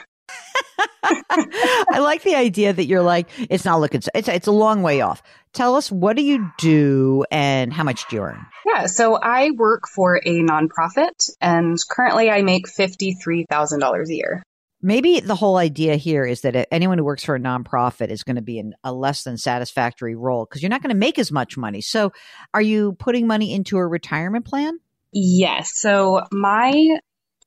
I 1.04 2.00
like 2.00 2.24
the 2.24 2.36
idea 2.36 2.74
that 2.74 2.86
you're 2.86 3.02
like, 3.02 3.28
it's 3.50 3.66
not 3.66 3.80
looking, 3.80 4.02
so- 4.02 4.12
it's, 4.16 4.28
it's 4.28 4.48
a 4.48 4.52
long 4.52 4.82
way 4.82 5.02
off. 5.02 5.22
Tell 5.54 5.76
us, 5.76 5.92
what 5.92 6.16
do 6.16 6.24
you 6.24 6.52
do 6.58 7.26
and 7.30 7.74
how 7.74 7.84
much 7.84 8.08
do 8.08 8.16
you 8.16 8.22
earn? 8.22 8.46
Yeah, 8.66 8.86
so 8.86 9.16
I 9.16 9.52
work 9.52 9.88
for 9.88 10.18
a 10.18 10.42
nonprofit 10.42 11.30
and 11.42 11.78
currently 11.90 12.30
I 12.30 12.42
make 12.42 12.68
$53,000 12.68 14.08
a 14.10 14.14
year. 14.14 14.44
Maybe 14.84 15.20
the 15.20 15.36
whole 15.36 15.58
idea 15.58 15.96
here 15.96 16.26
is 16.26 16.42
that 16.42 16.68
anyone 16.74 16.98
who 16.98 17.04
works 17.04 17.24
for 17.24 17.36
a 17.36 17.40
nonprofit 17.40 18.10
is 18.10 18.24
going 18.24 18.38
to 18.38 18.42
be 18.42 18.58
in 18.58 18.74
a 18.84 18.92
less 18.92 19.24
than 19.24 19.38
satisfactory 19.38 20.16
role 20.16 20.46
because 20.46 20.64
you're 20.64 20.72
not 20.72 20.82
going 20.82 20.90
to 20.90 20.96
make 20.96 21.20
as 21.20 21.32
much 21.32 21.56
money. 21.56 21.82
So, 21.82 22.14
are 22.54 22.62
you 22.62 22.94
putting 22.94 23.28
money 23.28 23.54
into 23.54 23.78
a 23.78 23.86
retirement 23.86 24.46
plan? 24.46 24.80
Yes, 25.14 25.74
so 25.76 26.24
my 26.32 26.98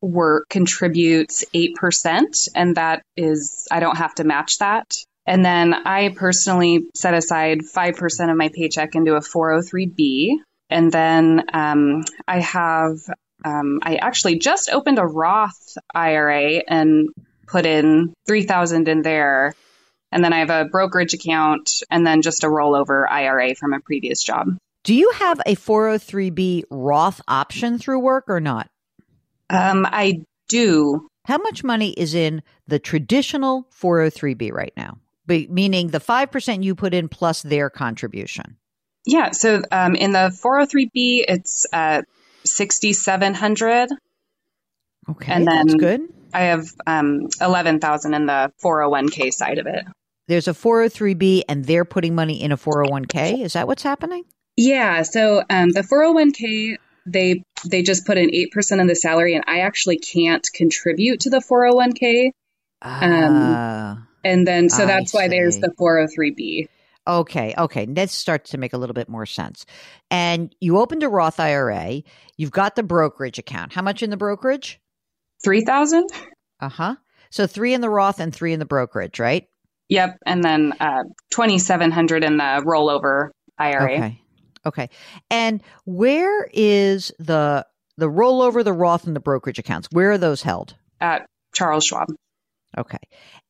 work 0.05 0.49
contributes 0.49 1.45
8% 1.55 2.49
and 2.55 2.77
that 2.77 3.03
is 3.17 3.67
I 3.71 3.81
don't 3.81 3.97
have 3.97 4.15
to 4.17 4.25
match 4.25 4.59
that. 4.59 4.97
And 5.27 5.45
then 5.45 5.73
I 5.73 6.11
personally 6.11 6.87
set 6.95 7.15
aside 7.15 7.61
5% 7.61 8.31
of 8.31 8.37
my 8.37 8.51
paycheck 8.51 8.95
into 8.95 9.15
a 9.15 9.21
403b 9.21 10.33
and 10.71 10.93
then 10.93 11.45
um, 11.53 12.05
I 12.27 12.41
have 12.41 12.99
um, 13.45 13.81
I 13.83 13.97
actually 13.97 14.39
just 14.39 14.71
opened 14.71 14.99
a 14.99 15.07
Roth 15.07 15.77
IRA 15.95 16.63
and 16.67 17.11
put 17.47 17.67
in 17.67 18.15
3000 18.27 18.89
in 18.89 19.03
there. 19.03 19.55
And 20.11 20.25
then 20.25 20.33
I 20.33 20.39
have 20.39 20.51
a 20.51 20.65
brokerage 20.65 21.13
account 21.15 21.83
and 21.91 22.07
then 22.07 22.23
just 22.23 22.45
a 22.45 22.47
rollover 22.47 23.05
IRA 23.11 23.55
from 23.55 23.75
a 23.75 23.81
previous 23.81 24.23
job. 24.23 24.57
Do 24.85 24.95
you 24.95 25.11
have 25.17 25.41
a 25.45 25.57
403b 25.57 26.65
Roth 26.71 27.21
option 27.27 27.79
through 27.79 28.01
work 28.01 28.25
or 28.29 28.41
not? 28.41 28.69
Um, 29.51 29.87
I 29.89 30.23
do. 30.49 31.09
How 31.27 31.39
much 31.39 31.65
money 31.65 31.91
is 31.93 32.15
in 32.15 32.43
the 32.67 32.79
traditional 32.79 33.67
403b 33.81 34.53
right 34.53 34.73
now? 34.77 34.99
Be- 35.27 35.47
meaning 35.51 35.89
the 35.89 36.01
5% 36.01 36.63
you 36.63 36.75
put 36.75 36.93
in 36.95 37.09
plus 37.09 37.43
their 37.43 37.71
contribution. 37.71 38.57
Yeah. 39.07 39.31
So 39.31 39.63
um, 39.73 39.95
in 39.95 40.13
the 40.13 40.31
403b, 40.45 41.25
it's 41.29 41.67
uh, 41.73 42.03
6700 42.45 43.89
Okay, 45.11 45.33
And 45.33 45.47
that's 45.47 45.67
then- 45.69 45.77
good. 45.79 46.01
I 46.33 46.41
have 46.45 46.67
um, 46.87 47.29
11,000 47.41 48.13
in 48.15 48.27
the 48.27 48.51
401k 48.65 49.33
side 49.33 49.59
of 49.59 49.67
it. 49.67 49.85
There's 50.27 50.49
a 50.49 50.53
403b 50.53 51.43
and 51.49 51.65
they're 51.65 51.85
putting 51.85 52.15
money 52.17 52.43
in 52.43 52.51
a 52.51 52.57
401k. 52.57 53.43
Is 53.45 53.53
that 53.53 53.69
what's 53.69 53.85
happening? 53.85 54.25
Yeah. 54.57 55.03
So 55.03 55.43
um, 55.49 55.71
the 55.71 55.83
401k 55.83 56.77
they 57.07 57.43
they 57.67 57.83
just 57.83 58.07
put 58.07 58.19
in 58.19 58.31
8% 58.31 58.81
of 58.81 58.89
the 58.89 58.95
salary 58.95 59.35
and 59.35 59.45
I 59.47 59.61
actually 59.61 59.99
can't 59.99 60.47
contribute 60.55 61.21
to 61.21 61.31
the 61.31 61.39
401k. 61.39 62.31
Ah, 62.83 64.07
And 64.25 64.47
then 64.47 64.69
so 64.69 64.87
that's 64.87 65.13
why 65.15 65.29
there's 65.29 65.59
the 65.59 65.71
403b. 65.79 66.69
okay, 67.07 67.55
okay. 67.57 67.87
That 67.87 68.11
starts 68.11 68.51
to 68.51 68.59
make 68.59 68.73
a 68.73 68.79
little 68.79 68.95
bit 68.95 69.09
more 69.09 69.27
sense. 69.27 69.65
And 70.11 70.55
you 70.61 70.79
opened 70.79 71.03
a 71.03 71.09
Roth 71.09 71.41
IRA. 71.41 72.03
You've 72.37 72.51
got 72.51 72.77
the 72.77 72.83
brokerage 72.83 73.39
account. 73.39 73.73
How 73.73 73.83
much 73.83 74.03
in 74.03 74.11
the 74.11 74.17
brokerage? 74.17 74.81
3000? 75.45 76.07
Uh 76.61 76.69
huh. 76.69 76.97
So 77.31 77.47
three 77.47 77.75
in 77.75 77.81
the 77.81 77.91
Roth 77.91 78.21
and 78.21 78.35
three 78.35 78.53
in 78.53 78.59
the 78.59 78.65
brokerage, 78.67 79.19
right? 79.19 79.47
Yep, 79.91 80.17
and 80.25 80.43
then 80.43 80.73
uh 80.81 81.03
2700 81.31 82.25
in 82.25 82.39
the 82.39 82.63
rollover 82.65 83.31
IRA. 83.59 83.93
Okay. 83.95 84.21
Okay. 84.67 84.89
And 85.31 85.63
where 85.85 86.49
is 86.53 87.13
the 87.19 87.67
the 87.97 88.09
rollover, 88.09 88.65
the 88.65 88.73
Roth, 88.73 89.07
and 89.07 89.15
the 89.15 89.21
brokerage 89.21 89.59
accounts? 89.59 89.89
Where 89.93 90.13
are 90.13 90.19
those 90.19 90.43
held? 90.43 90.75
At 91.01 91.27
Charles 91.55 91.85
Schwab. 91.85 92.09
Okay. 92.77 92.99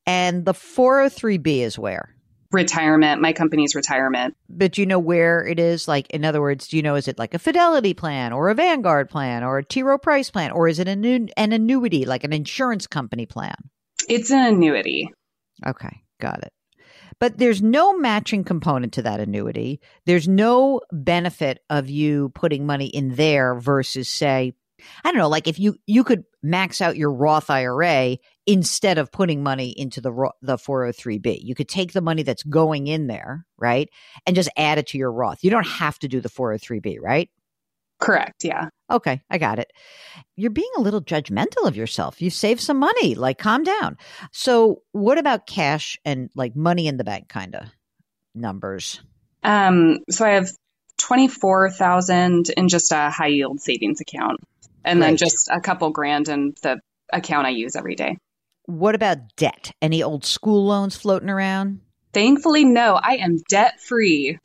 And 0.05 0.45
the 0.45 0.53
403b 0.53 1.47
is 1.61 1.79
where? 1.79 2.15
Retirement, 2.51 3.21
my 3.21 3.33
company's 3.33 3.73
retirement. 3.75 4.35
But 4.49 4.73
do 4.73 4.81
you 4.81 4.85
know 4.85 4.99
where 4.99 5.45
it 5.45 5.59
is? 5.59 5.87
Like, 5.87 6.09
in 6.11 6.23
other 6.23 6.41
words, 6.41 6.67
do 6.67 6.77
you 6.77 6.83
know, 6.83 6.95
is 6.95 7.07
it 7.07 7.17
like 7.17 7.33
a 7.33 7.39
Fidelity 7.39 7.93
plan 7.93 8.31
or 8.33 8.49
a 8.49 8.55
Vanguard 8.55 9.09
plan 9.09 9.43
or 9.43 9.57
a 9.57 9.65
T. 9.65 9.81
Rowe 9.81 9.97
Price 9.97 10.29
plan? 10.29 10.51
Or 10.51 10.67
is 10.67 10.77
it 10.77 10.87
an, 10.87 11.01
annu- 11.01 11.31
an 11.35 11.51
annuity, 11.53 12.05
like 12.05 12.23
an 12.23 12.33
insurance 12.33 12.85
company 12.85 13.25
plan? 13.25 13.55
It's 14.07 14.29
an 14.29 14.45
annuity. 14.45 15.09
Okay, 15.65 16.03
got 16.21 16.43
it. 16.43 16.53
But 17.19 17.37
there's 17.37 17.61
no 17.61 17.97
matching 17.97 18.43
component 18.43 18.93
to 18.93 19.01
that 19.03 19.19
annuity. 19.19 19.79
There's 20.05 20.27
no 20.27 20.81
benefit 20.91 21.59
of 21.69 21.89
you 21.89 22.29
putting 22.35 22.65
money 22.65 22.87
in 22.87 23.15
there 23.15 23.55
versus 23.55 24.09
say, 24.09 24.53
I 25.03 25.11
don't 25.11 25.19
know, 25.19 25.29
like 25.29 25.47
if 25.47 25.57
you 25.57 25.75
you 25.87 26.03
could 26.03 26.25
max 26.43 26.81
out 26.81 26.97
your 26.97 27.11
Roth 27.11 27.49
IRA 27.49 28.17
instead 28.45 28.97
of 28.97 29.11
putting 29.11 29.41
money 29.41 29.73
into 29.75 30.01
the 30.01 30.11
the 30.41 30.57
403b. 30.57 31.39
You 31.41 31.55
could 31.55 31.69
take 31.69 31.93
the 31.93 32.01
money 32.01 32.23
that's 32.23 32.43
going 32.43 32.87
in 32.87 33.07
there, 33.07 33.45
right? 33.57 33.89
And 34.25 34.35
just 34.35 34.49
add 34.57 34.77
it 34.77 34.87
to 34.87 34.97
your 34.97 35.11
Roth. 35.11 35.43
You 35.43 35.49
don't 35.49 35.67
have 35.67 35.97
to 35.99 36.07
do 36.07 36.19
the 36.19 36.29
403b, 36.29 36.97
right? 37.01 37.29
Correct, 37.99 38.43
yeah. 38.43 38.69
Okay, 38.89 39.21
I 39.29 39.37
got 39.37 39.59
it. 39.59 39.71
You're 40.35 40.51
being 40.51 40.69
a 40.77 40.81
little 40.81 41.01
judgmental 41.01 41.65
of 41.65 41.75
yourself. 41.75 42.21
You've 42.21 42.33
saved 42.33 42.61
some 42.61 42.77
money. 42.77 43.15
Like, 43.15 43.39
calm 43.39 43.63
down. 43.63 43.97
So, 44.31 44.83
what 44.91 45.17
about 45.17 45.47
cash 45.47 45.97
and 46.05 46.29
like 46.35 46.55
money 46.55 46.87
in 46.87 46.97
the 46.97 47.03
bank 47.03 47.27
kind 47.27 47.55
of 47.55 47.69
numbers? 48.35 49.01
Um 49.43 49.99
so 50.09 50.25
I 50.25 50.31
have 50.31 50.49
24,000 50.97 52.49
in 52.55 52.67
just 52.67 52.91
a 52.91 53.09
high 53.09 53.27
yield 53.27 53.59
savings 53.59 54.01
account 54.01 54.39
and 54.83 55.01
then 55.01 55.17
just 55.17 55.49
a 55.51 55.59
couple 55.59 55.89
grand 55.89 56.29
in 56.29 56.53
the 56.61 56.79
account 57.11 57.47
I 57.47 57.51
use 57.51 57.75
every 57.75 57.95
day. 57.95 58.17
What 58.65 58.95
about 58.95 59.35
debt? 59.35 59.71
Any 59.81 60.01
old 60.01 60.25
school 60.25 60.65
loans 60.65 60.95
floating 60.95 61.29
around? 61.29 61.81
Thankfully, 62.13 62.63
no, 62.63 62.93
I 62.95 63.17
am 63.17 63.37
debt 63.49 63.81
free. 63.81 64.39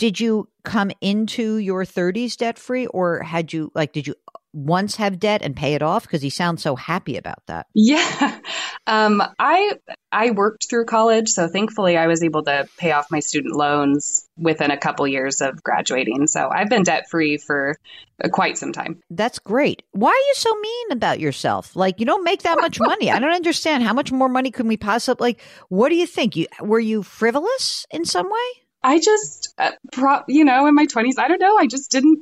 Did 0.00 0.18
you 0.18 0.48
come 0.64 0.90
into 1.02 1.58
your 1.58 1.84
30s 1.84 2.34
debt 2.34 2.58
free 2.58 2.86
or 2.86 3.22
had 3.22 3.52
you 3.52 3.70
like 3.74 3.92
did 3.92 4.06
you 4.06 4.14
once 4.54 4.96
have 4.96 5.20
debt 5.20 5.42
and 5.42 5.54
pay 5.54 5.74
it 5.74 5.82
off 5.82 6.04
because 6.04 6.22
he 6.22 6.30
sounds 6.30 6.62
so 6.62 6.74
happy 6.74 7.18
about 7.18 7.46
that? 7.46 7.66
Yeah. 7.74 8.40
Um, 8.86 9.22
I 9.38 9.74
I 10.10 10.30
worked 10.30 10.68
through 10.68 10.86
college, 10.86 11.28
so 11.28 11.46
thankfully 11.46 11.96
I 11.96 12.06
was 12.06 12.24
able 12.24 12.42
to 12.44 12.66
pay 12.78 12.90
off 12.90 13.10
my 13.10 13.20
student 13.20 13.54
loans 13.54 14.26
within 14.36 14.72
a 14.72 14.76
couple 14.76 15.06
years 15.06 15.42
of 15.42 15.62
graduating. 15.62 16.26
So 16.26 16.48
I've 16.48 16.70
been 16.70 16.82
debt 16.82 17.04
free 17.08 17.36
for 17.36 17.76
uh, 18.24 18.28
quite 18.30 18.58
some 18.58 18.72
time. 18.72 18.98
That's 19.10 19.38
great. 19.38 19.82
Why 19.92 20.08
are 20.08 20.26
you 20.28 20.34
so 20.34 20.52
mean 20.56 20.92
about 20.92 21.20
yourself? 21.20 21.76
Like 21.76 22.00
you 22.00 22.06
don't 22.06 22.24
make 22.24 22.42
that 22.42 22.58
much 22.60 22.80
money. 22.80 23.12
I 23.12 23.20
don't 23.20 23.34
understand. 23.34 23.84
How 23.84 23.92
much 23.92 24.10
more 24.10 24.30
money 24.30 24.50
can 24.50 24.66
we 24.66 24.78
possibly 24.78 25.24
like 25.24 25.42
what 25.68 25.90
do 25.90 25.94
you 25.94 26.06
think? 26.06 26.34
You 26.34 26.46
were 26.60 26.80
you 26.80 27.04
frivolous 27.04 27.86
in 27.92 28.06
some 28.06 28.28
way? 28.28 28.62
I 28.82 28.98
just, 28.98 29.54
uh, 29.58 29.72
pro- 29.92 30.22
you 30.28 30.44
know, 30.44 30.66
in 30.66 30.74
my 30.74 30.86
twenties, 30.86 31.18
I 31.18 31.28
don't 31.28 31.40
know, 31.40 31.56
I 31.58 31.66
just 31.66 31.90
didn't 31.90 32.20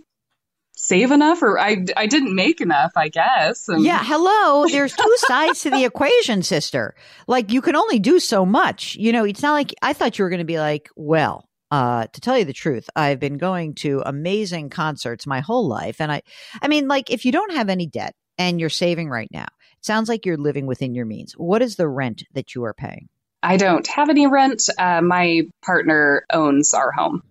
save 0.77 1.11
enough, 1.11 1.43
or 1.43 1.59
I 1.59 1.85
I 1.97 2.07
didn't 2.07 2.35
make 2.35 2.61
enough, 2.61 2.93
I 2.97 3.09
guess. 3.09 3.69
And- 3.69 3.83
Yeah, 3.85 4.03
hello. 4.03 4.67
There's 4.69 4.95
two 4.95 5.15
sides 5.19 5.63
to 5.63 5.71
the 5.71 5.85
equation, 5.85 6.43
sister. 6.43 6.95
Like 7.27 7.53
you 7.53 7.61
can 7.61 7.75
only 7.77 7.99
do 7.99 8.21
so 8.21 8.47
much. 8.47 8.95
You 8.97 9.13
know, 9.13 9.25
it's 9.25 9.43
not 9.43 9.53
like 9.53 9.75
I 9.83 9.93
thought 9.93 10.19
you 10.19 10.25
were 10.25 10.31
going 10.31 10.39
to 10.39 10.45
be 10.45 10.59
like, 10.61 10.89
well, 10.97 11.49
uh, 11.71 12.07
to 12.13 12.21
tell 12.21 12.39
you 12.39 12.45
the 12.45 12.53
truth, 12.53 12.89
I've 12.97 13.19
been 13.21 13.39
going 13.39 13.75
to 13.77 14.03
amazing 14.07 14.71
concerts 14.71 15.27
my 15.27 15.41
whole 15.41 15.67
life, 15.69 16.01
and 16.01 16.11
I, 16.13 16.23
I 16.63 16.69
mean, 16.69 16.89
like 16.89 17.11
if 17.11 17.25
you 17.25 17.33
don't 17.33 17.53
have 17.53 17.69
any 17.69 17.87
debt 17.87 18.15
and 18.39 18.59
you're 18.61 18.71
saving 18.71 19.11
right 19.11 19.29
now, 19.33 19.47
it 19.77 19.85
sounds 19.85 20.09
like 20.09 20.25
you're 20.25 20.37
living 20.37 20.67
within 20.67 20.95
your 20.95 21.07
means. 21.07 21.33
What 21.35 21.61
is 21.61 21.77
the 21.77 21.89
rent 21.89 22.23
that 22.35 22.55
you 22.55 22.65
are 22.65 22.75
paying? 22.75 23.09
I 23.43 23.57
don't 23.57 23.87
have 23.87 24.09
any 24.09 24.27
rent. 24.27 24.63
Uh, 24.79 25.01
my 25.01 25.43
partner 25.65 26.25
owns 26.33 26.75
our 26.75 26.91
home. 26.91 27.23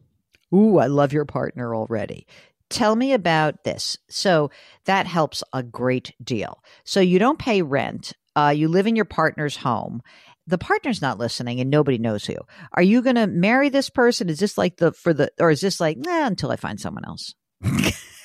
Ooh, 0.54 0.78
I 0.78 0.88
love 0.88 1.14
your 1.14 1.26
partner 1.26 1.76
already. 1.76 2.26
Tell 2.70 2.96
me 2.96 3.14
about 3.14 3.64
this. 3.64 3.98
So 4.10 4.52
that 4.86 5.08
helps 5.08 5.44
a 5.54 5.64
great 5.64 6.14
deal. 6.24 6.62
So 6.84 7.00
you 7.00 7.20
don't 7.20 7.40
pay 7.40 7.62
rent. 7.62 8.14
Uh, 8.36 8.54
you 8.56 8.68
live 8.68 8.88
in 8.88 8.96
your 8.96 9.06
partner's 9.06 9.58
home. 9.58 10.02
The 10.46 10.58
partner's 10.58 11.02
not 11.02 11.18
listening, 11.18 11.60
and 11.60 11.70
nobody 11.70 11.98
knows 11.98 12.26
who. 12.26 12.36
Are 12.72 12.82
you 12.82 13.02
going 13.02 13.18
to 13.18 13.28
marry 13.28 13.68
this 13.68 13.90
person? 13.90 14.30
Is 14.30 14.40
this 14.40 14.58
like 14.58 14.78
the 14.78 14.94
for 14.94 15.14
the, 15.14 15.30
or 15.40 15.50
is 15.50 15.60
this 15.60 15.82
like 15.82 15.98
nah, 15.98 16.26
until 16.26 16.52
I 16.52 16.56
find 16.56 16.80
someone 16.80 17.04
else? 17.06 17.36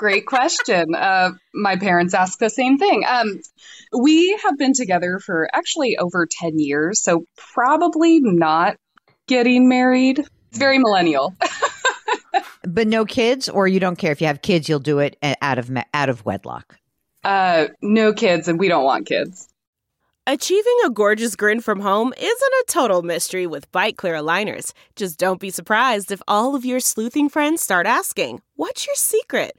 Great 0.00 0.24
question. 0.24 0.94
Uh, 0.94 1.32
my 1.52 1.76
parents 1.76 2.14
ask 2.14 2.38
the 2.38 2.48
same 2.48 2.78
thing. 2.78 3.04
Um, 3.06 3.38
we 3.92 4.34
have 4.44 4.56
been 4.56 4.72
together 4.72 5.18
for 5.18 5.46
actually 5.52 5.98
over 5.98 6.26
10 6.26 6.58
years, 6.58 7.04
so 7.04 7.26
probably 7.36 8.18
not 8.18 8.78
getting 9.28 9.68
married. 9.68 10.20
It's 10.20 10.58
very 10.58 10.78
millennial. 10.78 11.36
But 12.62 12.86
no 12.86 13.04
kids, 13.04 13.48
or 13.48 13.66
you 13.66 13.80
don't 13.80 13.96
care 13.96 14.12
if 14.12 14.20
you 14.20 14.26
have 14.26 14.42
kids, 14.42 14.68
you'll 14.68 14.78
do 14.78 15.00
it 15.00 15.18
out 15.42 15.58
of 15.58 15.70
out 15.92 16.08
of 16.08 16.24
wedlock. 16.24 16.76
Uh, 17.24 17.68
no 17.82 18.12
kids, 18.12 18.48
and 18.48 18.60
we 18.60 18.68
don't 18.68 18.84
want 18.84 19.06
kids. 19.06 19.48
Achieving 20.26 20.76
a 20.84 20.90
gorgeous 20.90 21.36
grin 21.36 21.60
from 21.60 21.80
home 21.80 22.12
isn't 22.16 22.30
a 22.30 22.64
total 22.68 23.02
mystery 23.02 23.46
with 23.46 23.72
Byte 23.72 23.96
Clear 23.96 24.14
aligners. 24.14 24.72
Just 24.94 25.18
don't 25.18 25.40
be 25.40 25.50
surprised 25.50 26.12
if 26.12 26.22
all 26.28 26.54
of 26.54 26.64
your 26.64 26.80
sleuthing 26.80 27.28
friends 27.28 27.60
start 27.60 27.86
asking, 27.86 28.40
What's 28.56 28.86
your 28.86 28.96
secret? 28.96 29.58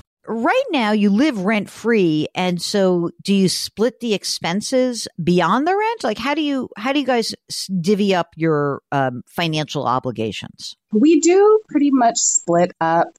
Right 0.41 0.63
now, 0.71 0.91
you 0.91 1.11
live 1.11 1.45
rent 1.45 1.69
free, 1.69 2.27
and 2.33 2.59
so 2.59 3.11
do 3.21 3.31
you 3.31 3.47
split 3.47 3.99
the 3.99 4.15
expenses 4.15 5.07
beyond 5.23 5.67
the 5.67 5.77
rent? 5.77 6.03
Like, 6.03 6.17
how 6.17 6.33
do 6.33 6.41
you 6.41 6.69
how 6.77 6.93
do 6.93 6.99
you 6.99 7.05
guys 7.05 7.35
divvy 7.79 8.15
up 8.15 8.29
your 8.35 8.81
um, 8.91 9.21
financial 9.27 9.85
obligations? 9.85 10.75
We 10.91 11.19
do 11.19 11.59
pretty 11.69 11.91
much 11.91 12.17
split 12.17 12.71
up 12.81 13.09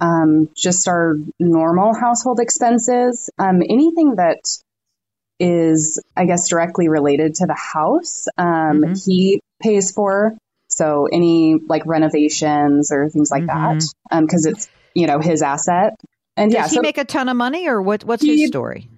um, 0.00 0.50
just 0.54 0.86
our 0.86 1.14
normal 1.38 1.94
household 1.94 2.40
expenses. 2.40 3.30
Um, 3.38 3.62
anything 3.62 4.16
that 4.16 4.40
is, 5.40 5.98
I 6.14 6.26
guess, 6.26 6.46
directly 6.50 6.90
related 6.90 7.36
to 7.36 7.46
the 7.46 7.54
house, 7.56 8.26
um, 8.36 8.82
Mhm. 8.82 9.02
he 9.06 9.40
pays 9.62 9.92
for. 9.92 10.36
So 10.68 11.08
any 11.10 11.56
like 11.70 11.86
renovations 11.86 12.92
or 12.92 13.08
things 13.08 13.30
like 13.30 13.44
Mhm. 13.44 13.80
that, 14.10 14.20
because 14.20 14.44
it's 14.44 14.68
you 14.94 15.06
know 15.06 15.20
his 15.20 15.40
asset. 15.40 15.94
And 16.36 16.50
Does 16.50 16.56
yeah, 16.58 16.68
he 16.68 16.74
so 16.76 16.80
make 16.82 16.98
a 16.98 17.04
ton 17.04 17.28
of 17.28 17.36
money, 17.36 17.66
or 17.68 17.80
what? 17.80 18.04
What's 18.04 18.22
He- 18.22 18.40
his 18.42 18.48
story? 18.48 18.88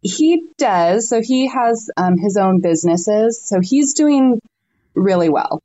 he 0.00 0.42
does. 0.58 1.08
So 1.08 1.20
he 1.20 1.48
has 1.48 1.90
um, 1.96 2.16
his 2.18 2.36
own 2.36 2.60
businesses. 2.60 3.42
So 3.48 3.58
he's 3.60 3.94
doing 3.94 4.40
really 4.94 5.28
well. 5.28 5.60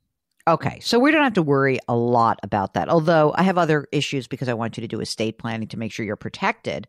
Okay, 0.46 0.80
so 0.80 0.98
we 0.98 1.10
don't 1.12 1.22
have 1.22 1.34
to 1.34 1.42
worry 1.42 1.78
a 1.88 1.94
lot 1.96 2.38
about 2.42 2.74
that. 2.74 2.88
Although 2.88 3.32
I 3.34 3.44
have 3.44 3.56
other 3.56 3.86
issues 3.92 4.26
because 4.26 4.48
I 4.48 4.54
want 4.54 4.76
you 4.76 4.82
to 4.82 4.88
do 4.88 5.00
estate 5.00 5.38
planning 5.38 5.68
to 5.68 5.78
make 5.78 5.90
sure 5.92 6.04
you're 6.04 6.16
protected. 6.16 6.86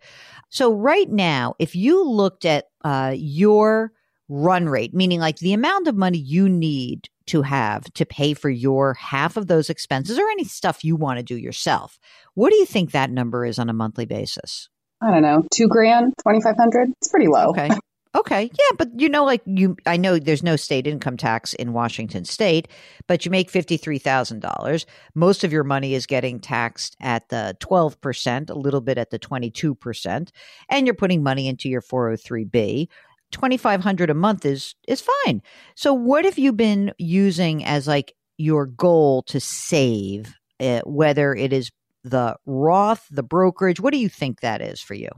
So 0.49 0.73
right 0.73 1.09
now, 1.09 1.53
if 1.59 1.75
you 1.75 2.03
looked 2.03 2.45
at 2.45 2.65
uh, 2.83 3.13
your 3.15 3.93
run 4.29 4.67
rate, 4.67 4.93
meaning 4.93 5.19
like 5.19 5.37
the 5.37 5.53
amount 5.53 5.87
of 5.87 5.95
money 5.95 6.17
you 6.17 6.49
need 6.49 7.09
to 7.27 7.41
have 7.41 7.91
to 7.93 8.05
pay 8.05 8.33
for 8.33 8.49
your 8.49 8.93
half 8.95 9.37
of 9.37 9.47
those 9.47 9.69
expenses 9.69 10.17
or 10.17 10.29
any 10.29 10.43
stuff 10.43 10.83
you 10.83 10.95
want 10.95 11.17
to 11.17 11.23
do 11.23 11.37
yourself, 11.37 11.99
what 12.33 12.51
do 12.51 12.55
you 12.55 12.65
think 12.65 12.91
that 12.91 13.11
number 13.11 13.45
is 13.45 13.59
on 13.59 13.69
a 13.69 13.73
monthly 13.73 14.05
basis? 14.05 14.69
I 15.01 15.11
don't 15.11 15.21
know, 15.21 15.43
two 15.53 15.67
grand, 15.67 16.13
2,500. 16.25 16.89
It's 17.01 17.09
pretty 17.09 17.27
low. 17.27 17.49
Okay. 17.49 17.69
Okay. 18.15 18.43
Yeah. 18.43 18.75
But 18.77 18.97
you 18.97 19.09
know, 19.09 19.25
like 19.25 19.41
you, 19.45 19.75
I 19.85 19.97
know 19.97 20.17
there's 20.17 20.41
no 20.41 20.55
state 20.55 20.87
income 20.87 21.17
tax 21.17 21.53
in 21.53 21.73
Washington 21.73 22.23
state, 22.23 22.69
but 23.07 23.25
you 23.25 23.31
make 23.31 23.51
$53,000. 23.51 24.85
Most 25.15 25.43
of 25.43 25.51
your 25.51 25.65
money 25.65 25.93
is 25.93 26.05
getting 26.05 26.39
taxed 26.39 26.95
at 27.01 27.27
the 27.27 27.57
12%, 27.59 28.49
a 28.49 28.53
little 28.53 28.79
bit 28.79 28.97
at 28.97 29.09
the 29.09 29.19
22%, 29.19 30.29
and 30.69 30.87
you're 30.87 30.93
putting 30.93 31.23
money 31.23 31.49
into 31.49 31.67
your 31.67 31.81
403B. 31.81 32.87
2500 33.31 34.09
a 34.09 34.13
month 34.13 34.45
is 34.45 34.75
is 34.87 35.01
fine. 35.25 35.41
So 35.75 35.93
what 35.93 36.25
have 36.25 36.37
you 36.37 36.53
been 36.53 36.93
using 36.97 37.63
as 37.65 37.87
like 37.87 38.13
your 38.37 38.65
goal 38.65 39.23
to 39.23 39.39
save 39.39 40.35
uh, 40.59 40.81
whether 40.85 41.33
it 41.33 41.53
is 41.53 41.71
the 42.03 42.37
Roth, 42.45 43.05
the 43.09 43.23
brokerage, 43.23 43.79
what 43.79 43.91
do 43.91 43.99
you 43.99 44.09
think 44.09 44.41
that 44.41 44.61
is 44.61 44.79
for 44.79 44.93
you? 44.93 45.09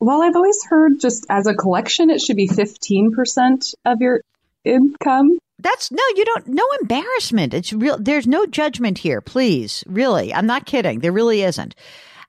Well, 0.00 0.22
I've 0.22 0.34
always 0.34 0.64
heard 0.64 0.98
just 0.98 1.26
as 1.28 1.46
a 1.46 1.54
collection, 1.54 2.10
it 2.10 2.22
should 2.22 2.36
be 2.36 2.48
15% 2.48 3.74
of 3.84 4.00
your 4.00 4.22
income. 4.64 5.38
That's 5.58 5.92
no, 5.92 6.02
you 6.16 6.24
don't, 6.24 6.48
no 6.48 6.64
embarrassment. 6.80 7.52
It's 7.52 7.72
real. 7.72 7.98
There's 8.00 8.26
no 8.26 8.46
judgment 8.46 8.96
here, 8.96 9.20
please. 9.20 9.84
Really. 9.86 10.32
I'm 10.32 10.46
not 10.46 10.64
kidding. 10.64 11.00
There 11.00 11.12
really 11.12 11.42
isn't. 11.42 11.74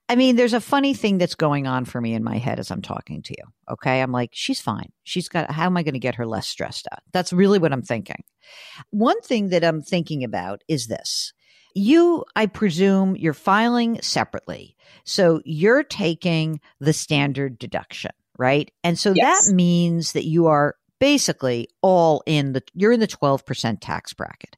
I 0.10 0.15
mean, 0.15 0.36
there's 0.36 0.53
a 0.53 0.60
funny 0.62 0.93
thing 0.93 1.17
that's 1.17 1.36
going 1.36 1.67
on 1.67 1.86
for 1.86 2.01
me 2.01 2.13
in 2.13 2.24
my 2.24 2.38
head 2.38 2.60
as 2.60 2.70
I'm 2.70 2.81
talking 2.81 3.22
to 3.24 3.34
you. 3.38 3.43
Okay. 3.72 4.01
I'm 4.01 4.12
like, 4.12 4.31
she's 4.34 4.60
fine. 4.60 4.91
She's 5.03 5.29
got, 5.29 5.51
how 5.51 5.65
am 5.65 5.77
I 5.77 5.84
going 5.84 5.93
to 5.93 6.00
get 6.00 6.15
her 6.15 6.25
less 6.25 6.48
stressed 6.48 6.88
out? 6.91 7.00
That's 7.13 7.31
really 7.31 7.60
what 7.60 7.72
I'm 7.72 7.81
thinking. 7.81 8.24
One 8.89 9.22
thing 9.22 9.50
that 9.50 9.63
I'm 9.63 9.81
thinking 9.81 10.24
about 10.24 10.63
is 10.67 10.88
this. 10.88 11.31
You, 11.74 12.25
I 12.36 12.48
presume, 12.48 13.15
you're 13.15 13.34
filing 13.34 14.01
separately. 14.01 14.75
So 15.05 15.41
you're 15.46 15.84
taking 15.84 16.60
the 16.81 16.91
standard 16.91 17.58
deduction, 17.58 18.12
right? 18.38 18.70
And 18.84 19.00
so 19.00 19.13
Yes. 19.15 19.48
that 19.48 19.53
means 19.53 20.12
that 20.12 20.25
you 20.25 20.48
are 20.48 20.75
basically 21.00 21.70
all 21.81 22.22
in 22.25 22.51
the, 22.51 22.62
you're 22.74 22.91
in 22.91 23.00
the 23.00 23.08
12% 23.08 23.77
tax 23.79 24.13
bracket. 24.13 24.58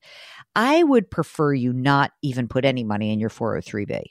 I 0.55 0.81
would 0.83 1.11
prefer 1.11 1.53
you 1.53 1.73
not 1.73 2.11
even 2.23 2.47
put 2.47 2.65
any 2.65 2.83
money 2.83 3.13
in 3.13 3.19
your 3.19 3.29
403b. 3.29 4.01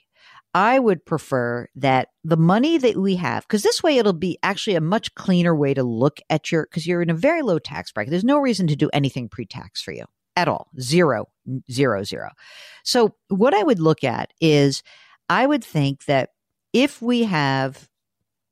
I 0.53 0.77
would 0.77 1.05
prefer 1.05 1.67
that 1.75 2.09
the 2.23 2.37
money 2.37 2.77
that 2.77 2.97
we 2.97 3.15
have, 3.15 3.43
because 3.43 3.63
this 3.63 3.81
way 3.81 3.97
it'll 3.97 4.13
be 4.13 4.37
actually 4.43 4.75
a 4.75 4.81
much 4.81 5.13
cleaner 5.15 5.55
way 5.55 5.73
to 5.73 5.83
look 5.83 6.19
at 6.29 6.51
your, 6.51 6.63
because 6.63 6.85
you're 6.85 7.01
in 7.01 7.09
a 7.09 7.15
very 7.15 7.41
low 7.41 7.59
tax 7.59 7.91
bracket. 7.91 8.11
There's 8.11 8.23
no 8.23 8.37
reason 8.37 8.67
to 8.67 8.75
do 8.75 8.89
anything 8.93 9.29
pre 9.29 9.45
tax 9.45 9.81
for 9.81 9.91
you 9.91 10.05
at 10.35 10.47
all. 10.47 10.69
Zero, 10.79 11.27
zero, 11.71 12.03
zero. 12.03 12.29
So 12.83 13.15
what 13.29 13.53
I 13.53 13.63
would 13.63 13.79
look 13.79 14.03
at 14.03 14.31
is 14.41 14.83
I 15.29 15.45
would 15.45 15.63
think 15.63 16.05
that 16.05 16.29
if 16.73 17.01
we 17.01 17.23
have, 17.23 17.87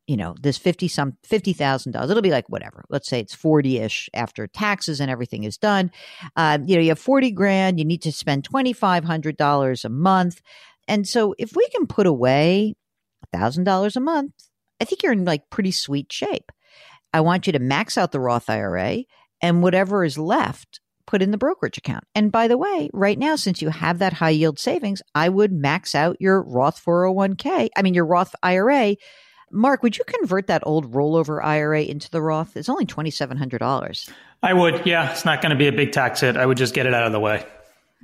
you 0.08 0.18
know, 0.18 0.36
this 0.42 0.58
50 0.58 0.88
some, 0.88 1.18
$50,000, 1.28 2.10
it'll 2.10 2.22
be 2.22 2.32
like 2.32 2.50
whatever. 2.50 2.84
Let's 2.90 3.08
say 3.10 3.20
it's 3.20 3.34
40 3.34 3.80
ish 3.80 4.10
after 4.14 4.48
taxes 4.48 5.00
and 5.00 5.10
everything 5.10 5.44
is 5.44 5.58
done. 5.58 5.92
Uh, 6.36 6.60
you 6.66 6.76
know, 6.76 6.82
you 6.82 6.90
have 6.90 7.00
40 7.00 7.32
grand, 7.32 7.80
you 7.80 7.86
need 7.86 8.02
to 8.04 8.12
spend 8.12 8.48
$2,500 8.48 9.86
a 9.86 9.90
month. 9.90 10.42
And 10.92 11.08
so 11.08 11.34
if 11.38 11.56
we 11.56 11.66
can 11.70 11.88
put 11.88 12.06
away 12.06 12.76
$1,000 13.34 13.96
a 13.96 14.00
month, 14.02 14.34
I 14.82 14.84
think 14.84 15.02
you're 15.02 15.14
in 15.14 15.24
like 15.24 15.50
pretty 15.50 15.72
sweet 15.72 16.12
shape. 16.12 16.52
I 17.14 17.22
want 17.22 17.48
you 17.48 17.54
to 17.54 17.60
max 17.60 17.98
out 17.98 18.12
the 18.12 18.20
Roth 18.20 18.50
IRA 18.50 19.04
and 19.42 19.64
whatever 19.64 20.04
is 20.04 20.18
left, 20.18 20.82
put 21.08 21.22
in 21.22 21.32
the 21.32 21.38
brokerage 21.38 21.78
account. 21.78 22.04
And 22.14 22.30
by 22.30 22.50
the 22.50 22.58
way, 22.58 22.90
right 22.92 23.18
now, 23.18 23.38
since 23.38 23.62
you 23.62 23.70
have 23.70 24.00
that 24.00 24.12
high 24.12 24.32
yield 24.32 24.60
savings, 24.60 25.02
I 25.16 25.30
would 25.30 25.54
max 25.54 25.96
out 25.96 26.18
your 26.20 26.44
Roth 26.44 26.84
401k. 26.84 27.70
I 27.74 27.82
mean, 27.82 27.94
your 27.94 28.06
Roth 28.06 28.36
IRA. 28.44 28.98
Mark, 29.50 29.84
would 29.84 29.98
you 29.98 30.04
convert 30.06 30.48
that 30.48 30.64
old 30.66 30.92
rollover 30.92 31.42
IRA 31.42 31.84
into 31.84 32.12
the 32.12 32.22
Roth? 32.22 32.58
It's 32.58 32.68
only 32.68 32.86
$2,700. 32.86 34.10
I 34.44 34.54
would, 34.54 34.86
yeah. 34.86 35.10
It's 35.12 35.24
not 35.24 35.42
going 35.42 35.52
to 35.52 35.58
be 35.58 35.68
a 35.68 35.72
big 35.72 35.94
tax 35.94 36.20
hit. 36.20 36.36
I 36.36 36.46
would 36.46 36.58
just 36.58 36.74
get 36.74 36.86
it 36.86 36.94
out 36.94 37.06
of 37.06 37.14
the 37.14 37.20
way. 37.22 37.46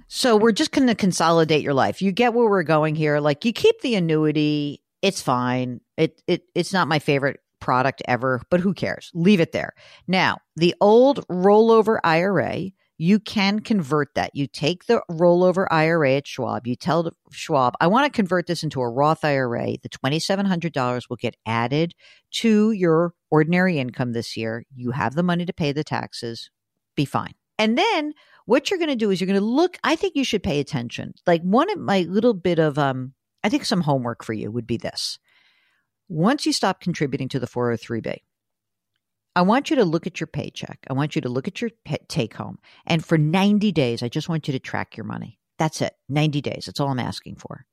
So 0.08 0.38
we're 0.38 0.54
just 0.54 0.72
going 0.72 0.88
to 0.88 0.96
consolidate 0.96 1.64
your 1.64 1.74
life. 1.74 2.02
You 2.02 2.12
get 2.12 2.34
where 2.34 2.50
we're 2.50 2.64
going 2.64 2.96
here. 2.96 3.20
Like 3.20 3.44
you 3.46 3.54
keep 3.54 3.82
the 3.82 3.96
annuity, 3.96 4.82
it's 5.02 5.22
fine. 5.22 5.82
It 5.98 6.22
it 6.28 6.44
it's 6.56 6.74
not 6.74 6.88
my 6.88 7.00
favorite 7.00 7.40
product 7.60 8.02
ever, 8.08 8.42
but 8.50 8.60
who 8.60 8.74
cares? 8.74 9.12
Leave 9.14 9.40
it 9.42 9.52
there. 9.52 9.74
Now, 10.08 10.38
the 10.56 10.76
old 10.80 11.28
rollover 11.28 12.00
IRA, 12.04 12.72
you 12.98 13.20
can 13.20 13.60
convert 13.60 14.16
that. 14.16 14.36
You 14.36 14.48
take 14.48 14.86
the 14.86 15.02
rollover 15.12 15.68
IRA 15.70 16.14
at 16.14 16.28
Schwab. 16.28 16.66
You 16.66 16.76
tell 16.76 17.12
Schwab, 17.32 17.76
I 17.80 17.88
want 17.88 18.12
to 18.12 18.16
convert 18.16 18.48
this 18.48 18.64
into 18.64 18.82
a 18.82 18.90
Roth 18.90 19.24
IRA. 19.24 19.78
The 19.82 19.90
$2,700 19.90 21.10
will 21.10 21.18
get 21.18 21.36
added 21.46 21.94
to 22.34 22.72
your 22.72 23.14
ordinary 23.30 23.78
income 23.78 24.14
this 24.14 24.38
year. 24.38 24.66
You 24.74 24.92
have 24.92 25.16
the 25.16 25.24
money 25.24 25.46
to 25.46 25.54
pay 25.54 25.72
the 25.74 25.84
taxes. 25.84 26.50
Be 26.96 27.06
fine. 27.06 27.34
And 27.60 27.78
then 27.78 28.14
what 28.48 28.72
you're 28.72 28.80
going 28.80 28.90
to 28.90 28.96
do 28.96 29.12
is 29.12 29.20
you're 29.20 29.28
going 29.28 29.40
to 29.40 29.46
look. 29.46 29.78
I 29.84 29.98
think 29.98 30.16
you 30.16 30.24
should 30.24 30.42
pay 30.42 30.60
attention. 30.62 31.14
Like 31.28 31.42
one 31.44 31.70
of 31.70 31.78
my 31.80 32.02
little 32.04 32.34
bit 32.34 32.60
of, 32.60 32.80
um, 32.80 33.14
I 33.44 33.50
think 33.50 33.66
some 33.66 33.82
homework 33.82 34.24
for 34.24 34.32
you 34.34 34.50
would 34.50 34.66
be 34.66 34.78
this. 34.78 35.20
Once 36.08 36.46
you 36.46 36.54
stop 36.54 36.80
contributing 36.80 37.28
to 37.28 37.40
the 37.40 37.46
403b, 37.46 38.16
I 39.36 39.42
want 39.42 39.70
you 39.70 39.76
to 39.76 39.84
look 39.84 40.08
at 40.08 40.22
your 40.22 40.28
paycheck. 40.28 40.80
I 40.90 40.94
want 40.94 41.14
you 41.16 41.22
to 41.24 41.30
look 41.30 41.50
at 41.50 41.60
your 41.62 41.72
pe- 41.84 41.98
take 42.08 42.36
home. 42.36 42.58
And 42.86 43.06
for 43.06 43.18
90 43.18 43.74
days, 43.74 44.02
I 44.02 44.08
just 44.08 44.30
want 44.30 44.48
you 44.48 44.54
to 44.54 44.60
track 44.60 44.96
your 44.96 45.04
money. 45.04 45.40
That's 45.60 45.82
it. 45.82 45.94
90 46.08 46.40
days. 46.40 46.64
That's 46.66 46.80
all 46.80 46.90
I'm 46.90 47.00
asking 47.00 47.36
for. 47.36 47.66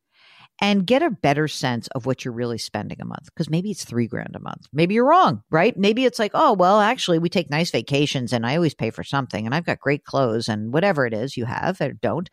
And 0.64 0.87
get 0.87 1.03
a 1.03 1.11
better 1.11 1.46
sense 1.46 1.88
of 1.88 2.07
what 2.07 2.24
you're 2.24 2.33
really 2.33 2.57
spending 2.57 2.98
a 2.98 3.05
month. 3.05 3.27
Because 3.27 3.50
maybe 3.50 3.70
it's 3.70 3.85
three 3.85 4.07
grand 4.07 4.35
a 4.35 4.40
month. 4.40 4.66
Maybe 4.72 4.94
you're 4.94 5.07
wrong, 5.07 5.42
right? 5.50 5.77
Maybe 5.77 6.07
it's 6.07 6.18
like, 6.18 6.31
oh, 6.33 6.55
well, 6.55 6.81
actually, 6.81 7.18
we 7.18 7.29
take 7.29 7.50
nice 7.50 7.70
vacations 7.70 8.33
and 8.33 8.46
I 8.46 8.57
always 8.57 8.72
pay 8.72 8.88
for 8.88 9.05
something 9.05 9.44
and 9.44 9.55
I've 9.55 9.66
got 9.66 9.79
great 9.79 10.05
clothes 10.05 10.48
and 10.48 10.72
whatever 10.72 11.05
it 11.05 11.12
is 11.12 11.37
you 11.37 11.44
have 11.44 11.83
or 11.83 11.92
don't. 11.92 12.31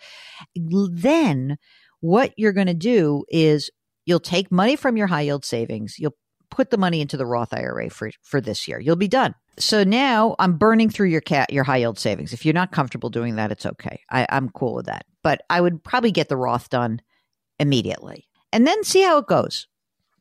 Then 0.56 1.58
what 2.00 2.32
you're 2.38 2.54
going 2.54 2.68
to 2.68 2.74
do 2.74 3.26
is 3.28 3.70
you'll 4.06 4.22
take 4.22 4.50
money 4.50 4.78
from 4.78 4.96
your 4.96 5.08
high 5.08 5.24
yield 5.24 5.44
savings. 5.44 5.96
You'll 6.00 6.16
put 6.50 6.70
the 6.70 6.78
money 6.78 7.02
into 7.02 7.18
the 7.18 7.26
Roth 7.26 7.54
IRA 7.54 7.90
for, 7.90 8.12
for 8.24 8.40
this 8.40 8.66
year. 8.66 8.80
You'll 8.80 8.96
be 8.96 9.10
done. 9.10 9.36
So 9.60 9.84
now 9.84 10.38
I'm 10.40 10.56
burning 10.56 10.90
through 10.90 11.10
your 11.10 11.20
cat 11.20 11.52
your 11.52 11.66
high 11.66 11.78
yield 11.78 12.00
savings. 12.00 12.32
If 12.32 12.46
you're 12.46 12.54
not 12.54 12.72
comfortable 12.72 13.10
doing 13.10 13.36
that, 13.36 13.52
it's 13.52 13.66
okay. 13.66 14.00
I, 14.10 14.26
I'm 14.30 14.48
cool 14.52 14.76
with 14.76 14.86
that. 14.86 15.06
But 15.22 15.42
I 15.50 15.60
would 15.60 15.84
probably 15.84 16.12
get 16.12 16.30
the 16.30 16.38
Roth 16.38 16.70
done 16.70 17.02
immediately. 17.62 18.28
And 18.52 18.68
then 18.68 18.84
see 18.84 19.04
how 19.04 19.20
it 19.20 19.28
goes. 19.28 19.68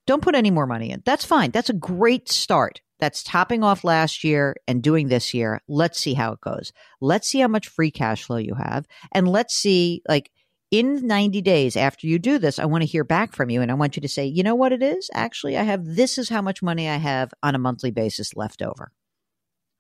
Don't 0.07 0.23
put 0.23 0.35
any 0.35 0.51
more 0.51 0.67
money 0.67 0.91
in. 0.91 1.03
That's 1.05 1.25
fine. 1.25 1.51
That's 1.51 1.71
a 1.71 1.75
great 1.75 2.29
start. 2.29 2.81
That's 2.99 3.23
topping 3.23 3.65
off 3.65 3.83
last 3.83 4.23
year 4.23 4.57
and 4.69 4.83
doing 4.83 5.09
this 5.09 5.33
year. 5.33 5.63
Let's 5.67 5.99
see 5.99 6.15
how 6.15 6.33
it 6.33 6.41
goes. 6.41 6.73
Let's 7.01 7.27
see 7.27 7.41
how 7.41 7.49
much 7.49 7.69
free 7.69 7.91
cash 7.91 8.25
flow 8.25 8.37
you 8.37 8.55
have. 8.55 8.87
And 9.13 9.27
let's 9.27 9.55
see, 9.55 10.03
like, 10.07 10.31
in 10.71 11.07
90 11.07 11.41
days 11.41 11.77
after 11.77 12.07
you 12.07 12.19
do 12.19 12.39
this, 12.39 12.59
I 12.59 12.67
want 12.67 12.83
to 12.83 12.89
hear 12.89 13.03
back 13.03 13.33
from 13.33 13.51
you 13.51 13.63
and 13.63 13.71
I 13.71 13.75
want 13.75 13.97
you 13.97 14.03
to 14.03 14.09
say, 14.09 14.27
you 14.27 14.43
know 14.43 14.55
what 14.55 14.73
it 14.73 14.83
is? 14.83 15.11
Actually, 15.15 15.57
I 15.57 15.63
have 15.63 15.85
this 15.85 16.19
is 16.19 16.29
how 16.29 16.43
much 16.43 16.63
money 16.63 16.89
I 16.89 16.97
have 16.97 17.33
on 17.43 17.55
a 17.55 17.59
monthly 17.59 17.91
basis 17.91 18.37
left 18.37 18.63
over. 18.63 18.93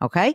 Okay. 0.02 0.34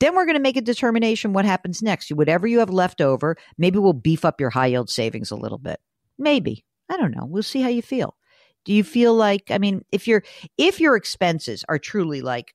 Then 0.00 0.14
we're 0.14 0.26
going 0.26 0.36
to 0.36 0.42
make 0.42 0.56
a 0.56 0.62
determination 0.62 1.32
what 1.32 1.46
happens 1.46 1.80
next. 1.80 2.10
Whatever 2.10 2.46
you 2.46 2.58
have 2.58 2.70
left 2.70 3.00
over, 3.00 3.36
maybe 3.56 3.78
we'll 3.78 3.94
beef 3.94 4.24
up 4.24 4.40
your 4.40 4.50
high 4.50 4.66
yield 4.66 4.90
savings 4.90 5.30
a 5.30 5.36
little 5.36 5.58
bit. 5.58 5.80
Maybe. 6.18 6.64
I 6.90 6.96
don't 6.96 7.14
know. 7.14 7.26
We'll 7.26 7.42
see 7.42 7.62
how 7.62 7.68
you 7.68 7.82
feel. 7.82 8.16
Do 8.64 8.72
you 8.72 8.84
feel 8.84 9.14
like, 9.14 9.50
I 9.50 9.58
mean, 9.58 9.84
if 9.92 10.08
your 10.08 10.22
if 10.58 10.80
your 10.80 10.96
expenses 10.96 11.64
are 11.68 11.78
truly 11.78 12.20
like 12.20 12.54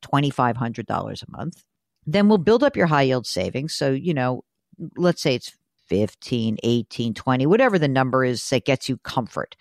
$2,500 0.00 1.22
a 1.22 1.30
month, 1.30 1.64
then 2.06 2.28
we'll 2.28 2.38
build 2.38 2.62
up 2.62 2.76
your 2.76 2.86
high 2.86 3.02
yield 3.02 3.26
savings. 3.26 3.74
So, 3.74 3.90
you 3.90 4.14
know, 4.14 4.42
let's 4.96 5.20
say 5.20 5.34
it's 5.34 5.52
15, 5.88 6.58
18, 6.62 7.14
20, 7.14 7.46
whatever 7.46 7.78
the 7.78 7.88
number 7.88 8.24
is 8.24 8.48
that 8.50 8.64
gets 8.64 8.88
you 8.88 8.96
comfort. 8.98 9.56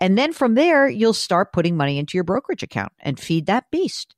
And 0.00 0.16
then 0.16 0.32
from 0.32 0.54
there, 0.54 0.88
you'll 0.88 1.12
start 1.12 1.52
putting 1.52 1.76
money 1.76 1.98
into 1.98 2.16
your 2.16 2.24
brokerage 2.24 2.62
account 2.62 2.92
and 3.00 3.20
feed 3.20 3.46
that 3.46 3.70
beast. 3.70 4.14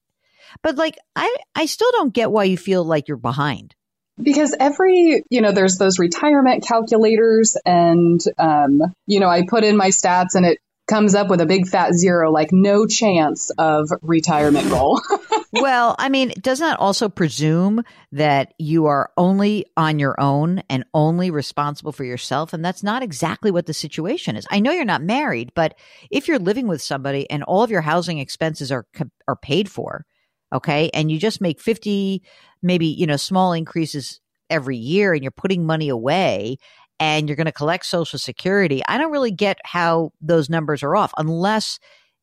But 0.63 0.77
like, 0.77 0.97
I, 1.17 1.35
I 1.55 1.67
still 1.67 1.91
don't 1.93 2.15
get 2.15 2.31
why 2.31 2.45
you 2.45 2.57
feel 2.57 2.85
like 2.85 3.09
you're 3.09 3.17
behind. 3.17 3.75
Because 4.21 4.55
every, 4.59 5.23
you 5.29 5.41
know, 5.41 5.53
there's 5.53 5.77
those 5.77 5.99
retirement 5.99 6.65
calculators 6.67 7.57
and, 7.67 8.21
um, 8.39 8.81
you 9.07 9.21
know, 9.21 9.29
I 9.29 9.45
put 9.47 9.65
in 9.65 9.77
my 9.77 9.89
stats 9.89 10.35
and 10.35 10.47
it 10.47 10.59
comes 10.87 11.15
up 11.15 11.29
with 11.29 11.41
a 11.41 11.47
big 11.47 11.67
fat 11.67 11.95
zero, 11.95 12.31
like 12.31 12.53
no 12.53 12.87
chance 12.87 13.51
of 13.57 13.89
retirement 14.03 14.69
goal. 14.69 15.01
well, 15.53 15.97
I 15.99 16.09
mean, 16.09 16.33
doesn't 16.41 16.67
that 16.67 16.79
also 16.79 17.09
presume 17.09 17.83
that 18.13 18.53
you 18.59 18.87
are 18.87 19.11
only 19.17 19.67
on 19.77 19.99
your 19.99 20.21
own 20.21 20.63
and 20.69 20.85
only 20.93 21.31
responsible 21.31 21.93
for 21.93 22.05
yourself? 22.05 22.53
And 22.53 22.65
that's 22.65 22.83
not 22.83 23.03
exactly 23.03 23.51
what 23.51 23.67
the 23.67 23.75
situation 23.75 24.37
is. 24.37 24.47
I 24.51 24.61
know 24.61 24.73
you're 24.73 24.85
not 24.85 25.03
married, 25.03 25.53
but 25.55 25.75
if 26.11 26.29
you're 26.29 26.39
living 26.39 26.69
with 26.69 26.83
somebody 26.83 27.29
and 27.31 27.43
all 27.43 27.63
of 27.63 27.71
your 27.71 27.83
housing 27.83 28.19
expenses 28.19 28.71
are 28.71 28.87
are 29.27 29.37
paid 29.37 29.71
for, 29.71 30.05
okay, 30.53 30.91
and 30.95 31.11
you 31.11 31.19
just 31.19 31.41
make 31.41 31.61
50 31.61 32.23
maybe, 32.63 32.87
you 32.87 33.07
know, 33.07 33.17
small 33.17 33.53
increases 33.53 34.21
every 34.51 34.77
year 34.77 35.13
and 35.15 35.23
you're 35.23 35.31
putting 35.31 35.67
money 35.67 35.89
away 35.89 36.57
and 37.01 37.29
you're 37.29 37.37
going 37.37 37.47
to 37.47 37.53
collect 37.53 37.87
social 37.87 38.19
security. 38.19 38.83
I 38.87 38.99
don't 38.99 39.13
really 39.13 39.31
get 39.31 39.59
how 39.65 40.13
those 40.21 40.49
numbers 40.49 40.83
are 40.83 40.97
off 40.97 41.13
unless 41.17 41.79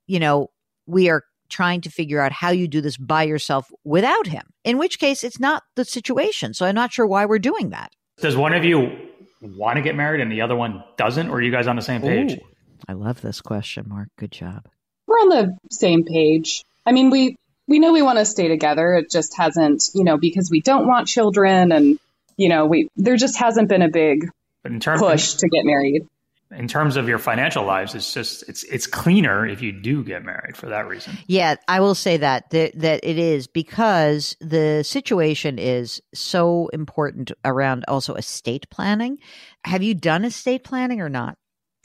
you 0.07 0.19
know 0.19 0.49
we 0.85 1.09
are 1.09 1.23
trying 1.49 1.81
to 1.81 1.89
figure 1.89 2.21
out 2.21 2.31
how 2.31 2.49
you 2.49 2.67
do 2.67 2.79
this 2.79 2.97
by 2.97 3.23
yourself 3.23 3.69
without 3.83 4.25
him 4.27 4.43
in 4.63 4.77
which 4.77 4.99
case 4.99 5.23
it's 5.23 5.39
not 5.39 5.63
the 5.75 5.85
situation. 5.85 6.53
So 6.53 6.65
i'm 6.65 6.75
not 6.75 6.93
sure 6.93 7.05
why 7.05 7.25
we're 7.25 7.39
doing 7.39 7.69
that. 7.69 7.91
Does 8.19 8.37
one 8.37 8.53
of 8.53 8.63
you 8.63 9.09
want 9.41 9.77
to 9.77 9.81
get 9.81 9.95
married 9.95 10.21
and 10.21 10.31
the 10.31 10.41
other 10.41 10.55
one 10.55 10.83
doesn't 10.97 11.29
or 11.29 11.35
are 11.35 11.41
you 11.41 11.51
guys 11.51 11.67
on 11.67 11.75
the 11.75 11.81
same 11.81 12.01
page? 12.01 12.33
Ooh, 12.33 12.47
i 12.87 12.93
love 12.93 13.21
this 13.21 13.41
question 13.41 13.85
mark. 13.87 14.09
Good 14.17 14.31
job. 14.31 14.67
We're 15.07 15.17
on 15.17 15.29
the 15.29 15.57
same 15.71 16.05
page. 16.05 16.63
I 16.85 16.91
mean 16.91 17.09
we 17.09 17.35
we 17.71 17.79
know 17.79 17.91
we 17.91 18.01
want 18.01 18.19
to 18.19 18.25
stay 18.25 18.47
together 18.47 18.93
it 18.93 19.09
just 19.09 19.35
hasn't 19.37 19.83
you 19.95 20.03
know 20.03 20.17
because 20.17 20.51
we 20.51 20.61
don't 20.61 20.87
want 20.87 21.07
children 21.07 21.71
and 21.71 21.97
you 22.37 22.49
know 22.49 22.65
we 22.65 22.87
there 22.95 23.15
just 23.15 23.37
hasn't 23.37 23.67
been 23.67 23.81
a 23.81 23.89
big 23.89 24.29
but 24.63 24.71
in 24.71 24.79
terms 24.79 25.01
push 25.01 25.33
to 25.35 25.49
get 25.49 25.65
married. 25.65 26.07
In 26.51 26.67
terms 26.67 26.97
of 26.97 27.07
your 27.07 27.17
financial 27.17 27.63
lives, 27.63 27.95
it's 27.95 28.13
just 28.13 28.47
it's 28.49 28.63
it's 28.65 28.85
cleaner 28.85 29.47
if 29.47 29.61
you 29.61 29.71
do 29.71 30.03
get 30.03 30.23
married 30.23 30.57
for 30.57 30.67
that 30.67 30.85
reason. 30.85 31.17
Yeah, 31.25 31.55
I 31.69 31.79
will 31.79 31.95
say 31.95 32.17
that 32.17 32.49
that, 32.49 32.77
that 32.77 32.99
it 33.03 33.17
is 33.17 33.47
because 33.47 34.35
the 34.41 34.83
situation 34.83 35.57
is 35.57 36.01
so 36.13 36.67
important 36.73 37.31
around 37.45 37.85
also 37.87 38.15
estate 38.15 38.69
planning. 38.69 39.17
Have 39.63 39.81
you 39.81 39.93
done 39.93 40.25
estate 40.25 40.65
planning 40.65 40.99
or 40.99 41.07
not? 41.09 41.37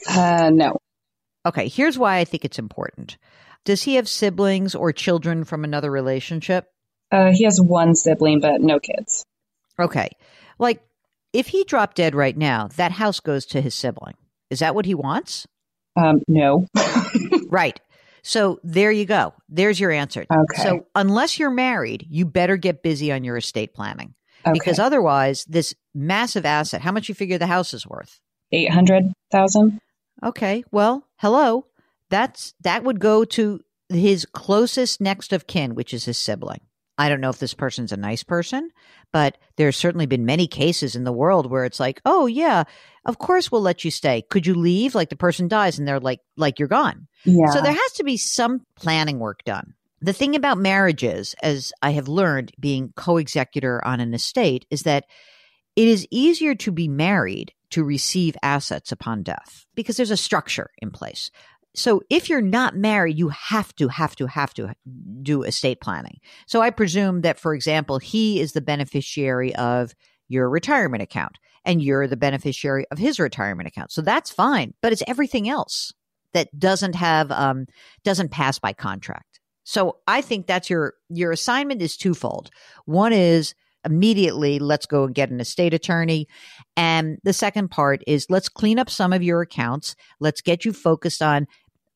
Uh, 0.07 0.51
no. 0.53 0.77
Okay, 1.45 1.69
here's 1.69 1.97
why 1.97 2.17
I 2.17 2.25
think 2.25 2.43
it's 2.43 2.59
important. 2.59 3.17
Does 3.67 3.83
he 3.83 3.95
have 3.95 4.07
siblings 4.07 4.75
or 4.75 4.93
children 4.93 5.43
from 5.43 5.65
another 5.65 5.91
relationship? 5.91 6.69
Uh, 7.11 7.31
he 7.33 7.43
has 7.43 7.59
one 7.61 7.95
sibling, 7.95 8.39
but 8.39 8.61
no 8.61 8.79
kids. 8.79 9.25
Okay. 9.77 10.07
Like 10.57 10.79
if 11.33 11.47
he 11.47 11.65
dropped 11.65 11.97
dead 11.97 12.15
right 12.15 12.37
now, 12.37 12.69
that 12.77 12.93
house 12.93 13.19
goes 13.19 13.45
to 13.47 13.59
his 13.59 13.75
sibling. 13.75 14.13
Is 14.49 14.59
that 14.59 14.73
what 14.73 14.85
he 14.85 14.95
wants? 14.95 15.47
Um, 15.97 16.21
no. 16.29 16.65
right. 17.49 17.77
So 18.23 18.61
there 18.63 18.89
you 18.89 19.03
go. 19.03 19.33
There's 19.49 19.81
your 19.81 19.91
answer. 19.91 20.21
Okay. 20.21 20.63
So 20.63 20.87
unless 20.95 21.37
you're 21.37 21.51
married, 21.51 22.07
you 22.09 22.25
better 22.25 22.55
get 22.55 22.83
busy 22.83 23.11
on 23.11 23.25
your 23.25 23.35
estate 23.35 23.73
planning. 23.73 24.15
Okay. 24.45 24.53
Because 24.53 24.79
otherwise, 24.79 25.43
this 25.43 25.75
massive 25.93 26.45
asset, 26.45 26.79
how 26.79 26.93
much 26.93 27.09
you 27.09 27.15
figure 27.15 27.37
the 27.37 27.47
house 27.47 27.73
is 27.73 27.85
worth? 27.85 28.21
800,000. 28.53 29.81
Okay. 30.23 30.63
Well, 30.71 31.05
hello. 31.17 31.65
That's 32.09 32.53
that 32.61 32.83
would 32.83 32.99
go 32.99 33.25
to 33.25 33.59
his 33.89 34.25
closest 34.25 35.01
next 35.01 35.33
of 35.33 35.47
kin, 35.47 35.75
which 35.75 35.93
is 35.93 36.05
his 36.05 36.17
sibling. 36.17 36.61
I 36.97 37.09
don't 37.09 37.21
know 37.21 37.29
if 37.29 37.39
this 37.39 37.53
person's 37.53 37.91
a 37.91 37.97
nice 37.97 38.23
person, 38.23 38.69
but 39.13 39.37
there's 39.55 39.77
certainly 39.77 40.07
been 40.07 40.25
many 40.25 40.47
cases 40.47 40.95
in 40.95 41.03
the 41.03 41.11
world 41.11 41.49
where 41.49 41.63
it's 41.63 41.79
like, 41.79 42.01
oh 42.05 42.25
yeah, 42.25 42.63
of 43.05 43.19
course 43.19 43.51
we'll 43.51 43.61
let 43.61 43.85
you 43.85 43.91
stay. 43.91 44.23
Could 44.29 44.47
you 44.47 44.55
leave? 44.55 44.95
Like 44.95 45.09
the 45.09 45.15
person 45.15 45.47
dies 45.47 45.77
and 45.77 45.87
they're 45.87 45.99
like, 45.99 46.21
like 46.37 46.57
you're 46.57 46.67
gone. 46.67 47.07
Yeah. 47.23 47.51
So 47.51 47.61
there 47.61 47.71
has 47.73 47.91
to 47.93 48.03
be 48.03 48.17
some 48.17 48.61
planning 48.75 49.19
work 49.19 49.43
done. 49.43 49.75
The 50.01 50.13
thing 50.13 50.35
about 50.35 50.57
marriages, 50.57 51.35
as 51.41 51.71
I 51.81 51.91
have 51.91 52.07
learned 52.07 52.51
being 52.59 52.93
co-executor 52.95 53.83
on 53.85 53.99
an 53.99 54.13
estate, 54.13 54.65
is 54.69 54.83
that 54.83 55.05
it 55.75 55.87
is 55.87 56.07
easier 56.09 56.55
to 56.55 56.71
be 56.71 56.87
married 56.87 57.53
to 57.71 57.83
receive 57.83 58.35
assets 58.41 58.91
upon 58.91 59.23
death 59.23 59.65
because 59.75 59.97
there's 59.97 60.11
a 60.11 60.17
structure 60.17 60.71
in 60.79 60.91
place. 60.91 61.29
So 61.77 62.01
if 62.09 62.27
you're 62.27 62.41
not 62.41 62.75
married, 62.75 63.19
you 63.19 63.29
have 63.29 63.73
to, 63.75 63.87
have 63.87 64.15
to, 64.15 64.25
have 64.25 64.53
to 64.55 64.73
do 65.21 65.43
estate 65.43 65.79
planning. 65.79 66.19
So 66.47 66.59
I 66.59 66.71
presume 66.71 67.21
that, 67.21 67.39
for 67.39 67.53
example, 67.53 67.99
he 67.99 68.39
is 68.39 68.53
the 68.53 68.61
beneficiary 68.61 69.55
of 69.55 69.93
your 70.27 70.49
retirement 70.49 71.03
account 71.03 71.37
and 71.63 71.81
you're 71.81 72.07
the 72.07 72.17
beneficiary 72.17 72.85
of 72.89 72.97
his 72.97 73.19
retirement 73.19 73.67
account. 73.67 73.91
So 73.91 74.01
that's 74.01 74.31
fine, 74.31 74.73
but 74.81 74.91
it's 74.91 75.03
everything 75.07 75.47
else 75.47 75.93
that 76.33 76.49
doesn't 76.57 76.95
have, 76.95 77.31
um, 77.31 77.67
doesn't 78.03 78.31
pass 78.31 78.57
by 78.57 78.73
contract. 78.73 79.39
So 79.63 79.97
I 80.07 80.21
think 80.21 80.47
that's 80.47 80.71
your, 80.71 80.95
your 81.09 81.31
assignment 81.31 81.81
is 81.81 81.95
twofold. 81.95 82.49
One 82.85 83.13
is 83.13 83.53
immediately 83.85 84.59
let's 84.59 84.85
go 84.85 85.03
and 85.05 85.15
get 85.15 85.29
an 85.29 85.39
estate 85.39 85.73
attorney. 85.73 86.27
And 86.75 87.19
the 87.23 87.33
second 87.33 87.69
part 87.69 88.01
is 88.07 88.25
let's 88.29 88.49
clean 88.49 88.79
up 88.79 88.89
some 88.89 89.13
of 89.13 89.23
your 89.23 89.41
accounts. 89.41 89.95
Let's 90.19 90.41
get 90.41 90.65
you 90.65 90.73
focused 90.73 91.21
on 91.21 91.47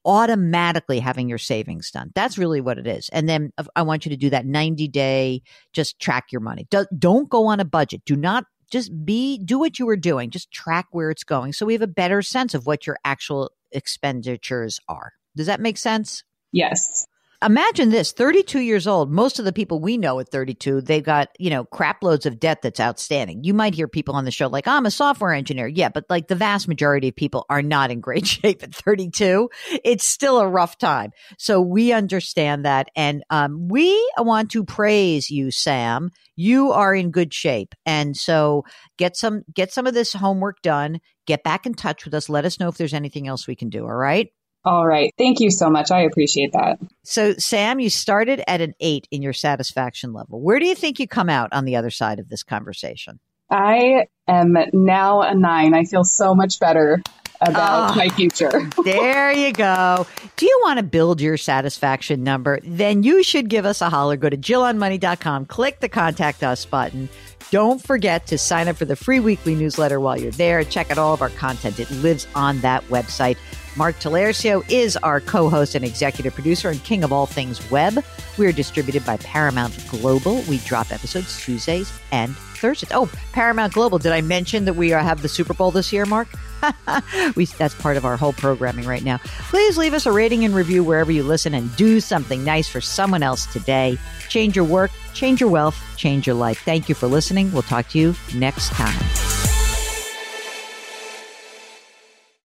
automatically 0.05 0.99
having 0.99 1.29
your 1.29 1.37
savings 1.37 1.91
done. 1.91 2.11
That's 2.15 2.37
really 2.37 2.61
what 2.61 2.77
it 2.77 2.87
is. 2.87 3.09
And 3.09 3.27
then 3.29 3.51
uh, 3.57 3.65
I 3.75 3.83
want 3.83 4.05
you 4.05 4.09
to 4.09 4.17
do 4.17 4.29
that 4.31 4.45
90 4.45 4.87
day, 4.87 5.41
just 5.73 5.99
track 5.99 6.31
your 6.31 6.41
money. 6.41 6.67
Do, 6.69 6.85
don't 6.97 7.29
go 7.29 7.47
on 7.47 7.59
a 7.59 7.65
budget. 7.65 8.03
Do 8.05 8.15
not 8.15 8.45
just 8.71 8.91
be, 9.05 9.37
do 9.37 9.59
what 9.59 9.79
you 9.79 9.85
were 9.85 9.97
doing. 9.97 10.29
Just 10.29 10.51
track 10.51 10.87
where 10.91 11.11
it's 11.11 11.23
going. 11.23 11.53
So 11.53 11.65
we 11.65 11.73
have 11.73 11.81
a 11.81 11.87
better 11.87 12.21
sense 12.21 12.53
of 12.53 12.65
what 12.65 12.87
your 12.87 12.97
actual 13.03 13.51
expenditures 13.71 14.79
are. 14.87 15.13
Does 15.35 15.47
that 15.47 15.59
make 15.59 15.77
sense? 15.77 16.23
Yes 16.51 17.07
imagine 17.43 17.89
this 17.89 18.12
32 18.12 18.60
years 18.60 18.86
old 18.86 19.12
most 19.12 19.39
of 19.39 19.45
the 19.45 19.54
people 19.54 19.80
we 19.80 19.97
know 19.97 20.19
at 20.19 20.30
32 20.30 20.82
they've 20.82 21.04
got 21.04 21.30
you 21.39 21.49
know 21.49 21.65
crap 21.65 22.04
loads 22.04 22.25
of 22.25 22.39
debt 22.39 22.62
that's 22.62 22.80
outstanding. 22.80 23.43
You 23.43 23.54
might 23.54 23.73
hear 23.73 23.88
people 23.88 24.15
on 24.15 24.25
the 24.25 24.32
show 24.32 24.47
like 24.47 24.67
i'm 24.67 24.86
a 24.86 24.91
software 24.91 25.34
engineer. 25.34 25.67
Yeah 25.67 25.89
but 25.89 26.06
like 26.10 26.27
the 26.27 26.36
vast 26.36 26.67
majority 26.67 27.10
of 27.10 27.15
people 27.15 27.45
are 27.49 27.62
not 27.62 27.91
in 27.91 27.99
great 27.99 28.27
shape 28.27 28.63
at 28.63 28.73
32 28.73 29.49
it's 29.84 30.06
still 30.06 30.39
a 30.39 30.47
rough 30.47 30.77
time. 30.77 31.12
So 31.38 31.62
we 31.62 31.91
understand 31.93 32.65
that 32.65 32.89
and 32.95 33.23
um, 33.30 33.67
we 33.67 33.91
want 34.17 34.51
to 34.51 34.63
praise 34.63 35.30
you 35.30 35.51
sam. 35.51 36.12
You 36.36 36.71
are 36.71 36.93
in 36.93 37.12
good 37.12 37.34
shape 37.34 37.73
and 37.86 38.15
so 38.15 38.63
get 38.97 39.17
some 39.17 39.43
get 39.54 39.73
some 39.73 39.88
of 39.88 39.93
this 39.93 40.13
homework 40.13 40.62
done. 40.62 40.99
Get 41.27 41.43
back 41.43 41.65
in 41.65 41.73
touch 41.73 42.04
with 42.04 42.13
us. 42.13 42.30
Let 42.30 42.45
us 42.45 42.60
know 42.60 42.67
if 42.67 42.77
there's 42.77 42.93
anything 42.93 43.27
else 43.27 43.47
we 43.47 43.56
can 43.56 43.69
do 43.69 43.84
all 43.84 43.93
right 43.93 44.30
all 44.63 44.86
right. 44.86 45.12
Thank 45.17 45.39
you 45.39 45.50
so 45.50 45.69
much. 45.69 45.91
I 45.91 46.02
appreciate 46.02 46.54
that. 46.54 46.80
So, 47.04 47.34
Sam, 47.34 47.80
you 47.80 47.89
started 47.89 48.43
at 48.47 48.62
an 48.62 48.74
eight 48.80 49.08
in 49.10 49.21
your 49.21 49.34
satisfaction 49.34 50.13
level. 50.13 50.39
Where 50.41 50.60
do 50.60 50.65
you 50.65 50.76
think 50.76 51.00
you 51.00 51.08
come 51.08 51.30
out 51.30 51.52
on 51.52 51.65
the 51.65 51.76
other 51.76 51.89
side 51.89 52.19
of 52.19 52.30
this 52.30 52.43
conversation? 52.43 53.19
I 53.50 54.06
am 54.28 54.56
now 54.71 55.21
a 55.21 55.36
nine. 55.36 55.74
I 55.74 55.84
feel 55.84 56.04
so 56.04 56.36
much 56.36 56.60
better 56.60 57.02
about 57.41 57.91
oh, 57.91 57.95
my 57.95 58.10
future. 58.10 58.69
there 58.84 59.32
you 59.32 59.52
go. 59.52 60.06
Do 60.38 60.45
you 60.45 60.60
want 60.63 60.78
to 60.78 60.84
build 60.84 61.21
your 61.21 61.38
satisfaction 61.38 62.24
number? 62.24 62.60
Then 62.63 63.04
you 63.04 63.24
should 63.24 63.50
give 63.50 63.65
us 63.65 63.82
a 63.82 63.89
holler. 63.89 64.15
Go 64.15 64.30
to 64.30 64.38
JillOnMoney.com, 64.38 65.47
click 65.47 65.80
the 65.80 65.89
contact 65.89 66.43
us 66.43 66.65
button. 66.65 67.10
Don't 67.50 67.82
forget 67.82 68.28
to 68.28 68.38
sign 68.38 68.67
up 68.67 68.78
for 68.78 68.86
the 68.86 68.95
free 68.95 69.19
weekly 69.19 69.56
newsletter 69.56 70.00
while 70.00 70.17
you're 70.17 70.32
there. 70.32 70.63
Check 70.63 70.91
out 70.91 70.97
all 70.97 71.13
of 71.13 71.21
our 71.21 71.30
content. 71.30 71.80
It 71.80 71.91
lives 71.91 72.28
on 72.36 72.62
that 72.62 72.84
website. 72.86 73.38
Mark 73.77 73.95
Talercio 73.99 74.69
is 74.69 74.97
our 74.97 75.21
co 75.21 75.49
host 75.49 75.75
and 75.75 75.86
executive 75.86 76.34
producer 76.34 76.69
and 76.69 76.84
king 76.84 77.03
of 77.03 77.13
all 77.13 77.25
things 77.25 77.69
web. 77.71 78.03
We 78.38 78.45
are 78.47 78.51
distributed 78.51 79.05
by 79.05 79.17
Paramount 79.17 79.88
Global. 79.89 80.41
We 80.49 80.57
drop 80.60 80.91
episodes 80.91 81.43
Tuesdays 81.43 81.91
and 82.12 82.36
Thursdays. 82.36 82.91
Oh, 82.93 83.10
Paramount 83.31 83.73
Global. 83.73 83.97
Did 83.97 84.12
I 84.12 84.21
mention 84.21 84.65
that 84.65 84.73
we 84.73 84.89
have 84.89 85.21
the 85.21 85.29
Super 85.29 85.53
Bowl 85.53 85.71
this 85.71 85.93
year, 85.93 86.05
Mark? 86.05 86.27
we, 87.36 87.45
that's 87.45 87.73
part 87.75 87.97
of 87.97 88.05
our 88.05 88.17
whole 88.17 88.34
programming 88.34 88.86
right 88.86 89.03
now. 89.03 89.17
Please 89.49 89.77
leave 89.77 89.93
us 89.93 90.05
a 90.05 90.12
rating 90.12 90.45
and 90.45 90.53
review 90.53 90.84
wherever 90.84 91.12
you 91.12 91.23
listen 91.23 91.53
and 91.53 91.75
do 91.75 91.99
something 91.99 92.43
nice 92.43 92.67
for 92.67 92.81
someone 92.81 93.23
else 93.23 93.51
today. 93.51 93.97
Change 94.29 94.55
your 94.55 94.65
work, 94.65 94.91
change 95.13 95.41
your 95.41 95.49
wealth, 95.49 95.81
change 95.97 96.27
your 96.27 96.36
life. 96.36 96.62
Thank 96.63 96.88
you 96.89 96.95
for 96.95 97.07
listening. 97.07 97.51
We'll 97.51 97.63
talk 97.63 97.88
to 97.89 97.99
you 97.99 98.15
next 98.36 98.69
time. 98.69 99.30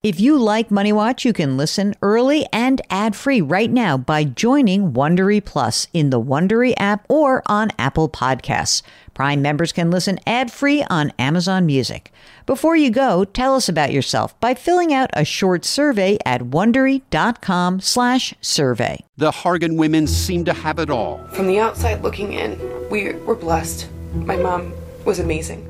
If 0.02 0.18
you 0.18 0.38
like 0.38 0.70
Money 0.70 0.94
Watch, 0.94 1.26
you 1.26 1.34
can 1.34 1.58
listen 1.58 1.94
early 2.00 2.46
and 2.54 2.80
ad-free 2.88 3.42
right 3.42 3.70
now 3.70 3.98
by 3.98 4.24
joining 4.24 4.92
Wondery 4.92 5.44
Plus 5.44 5.88
in 5.92 6.08
the 6.08 6.18
Wondery 6.18 6.72
app 6.78 7.04
or 7.06 7.42
on 7.44 7.68
Apple 7.78 8.08
Podcasts. 8.08 8.80
Prime 9.12 9.42
members 9.42 9.72
can 9.72 9.90
listen 9.90 10.18
ad-free 10.26 10.82
on 10.84 11.12
Amazon 11.18 11.66
Music. 11.66 12.10
Before 12.46 12.76
you 12.76 12.88
go, 12.88 13.26
tell 13.26 13.54
us 13.54 13.68
about 13.68 13.92
yourself 13.92 14.40
by 14.40 14.54
filling 14.54 14.94
out 14.94 15.10
a 15.12 15.22
short 15.22 15.66
survey 15.66 16.16
at 16.24 16.44
wondery.com/survey. 16.44 19.04
The 19.18 19.30
Hargan 19.30 19.76
women 19.76 20.06
seem 20.06 20.46
to 20.46 20.54
have 20.54 20.78
it 20.78 20.88
all. 20.88 21.22
From 21.34 21.46
the 21.46 21.58
outside 21.58 22.02
looking 22.02 22.32
in, 22.32 22.58
we 22.88 23.12
were 23.12 23.36
blessed. 23.36 23.86
My 24.14 24.36
mom 24.36 24.72
was 25.04 25.18
amazing 25.18 25.69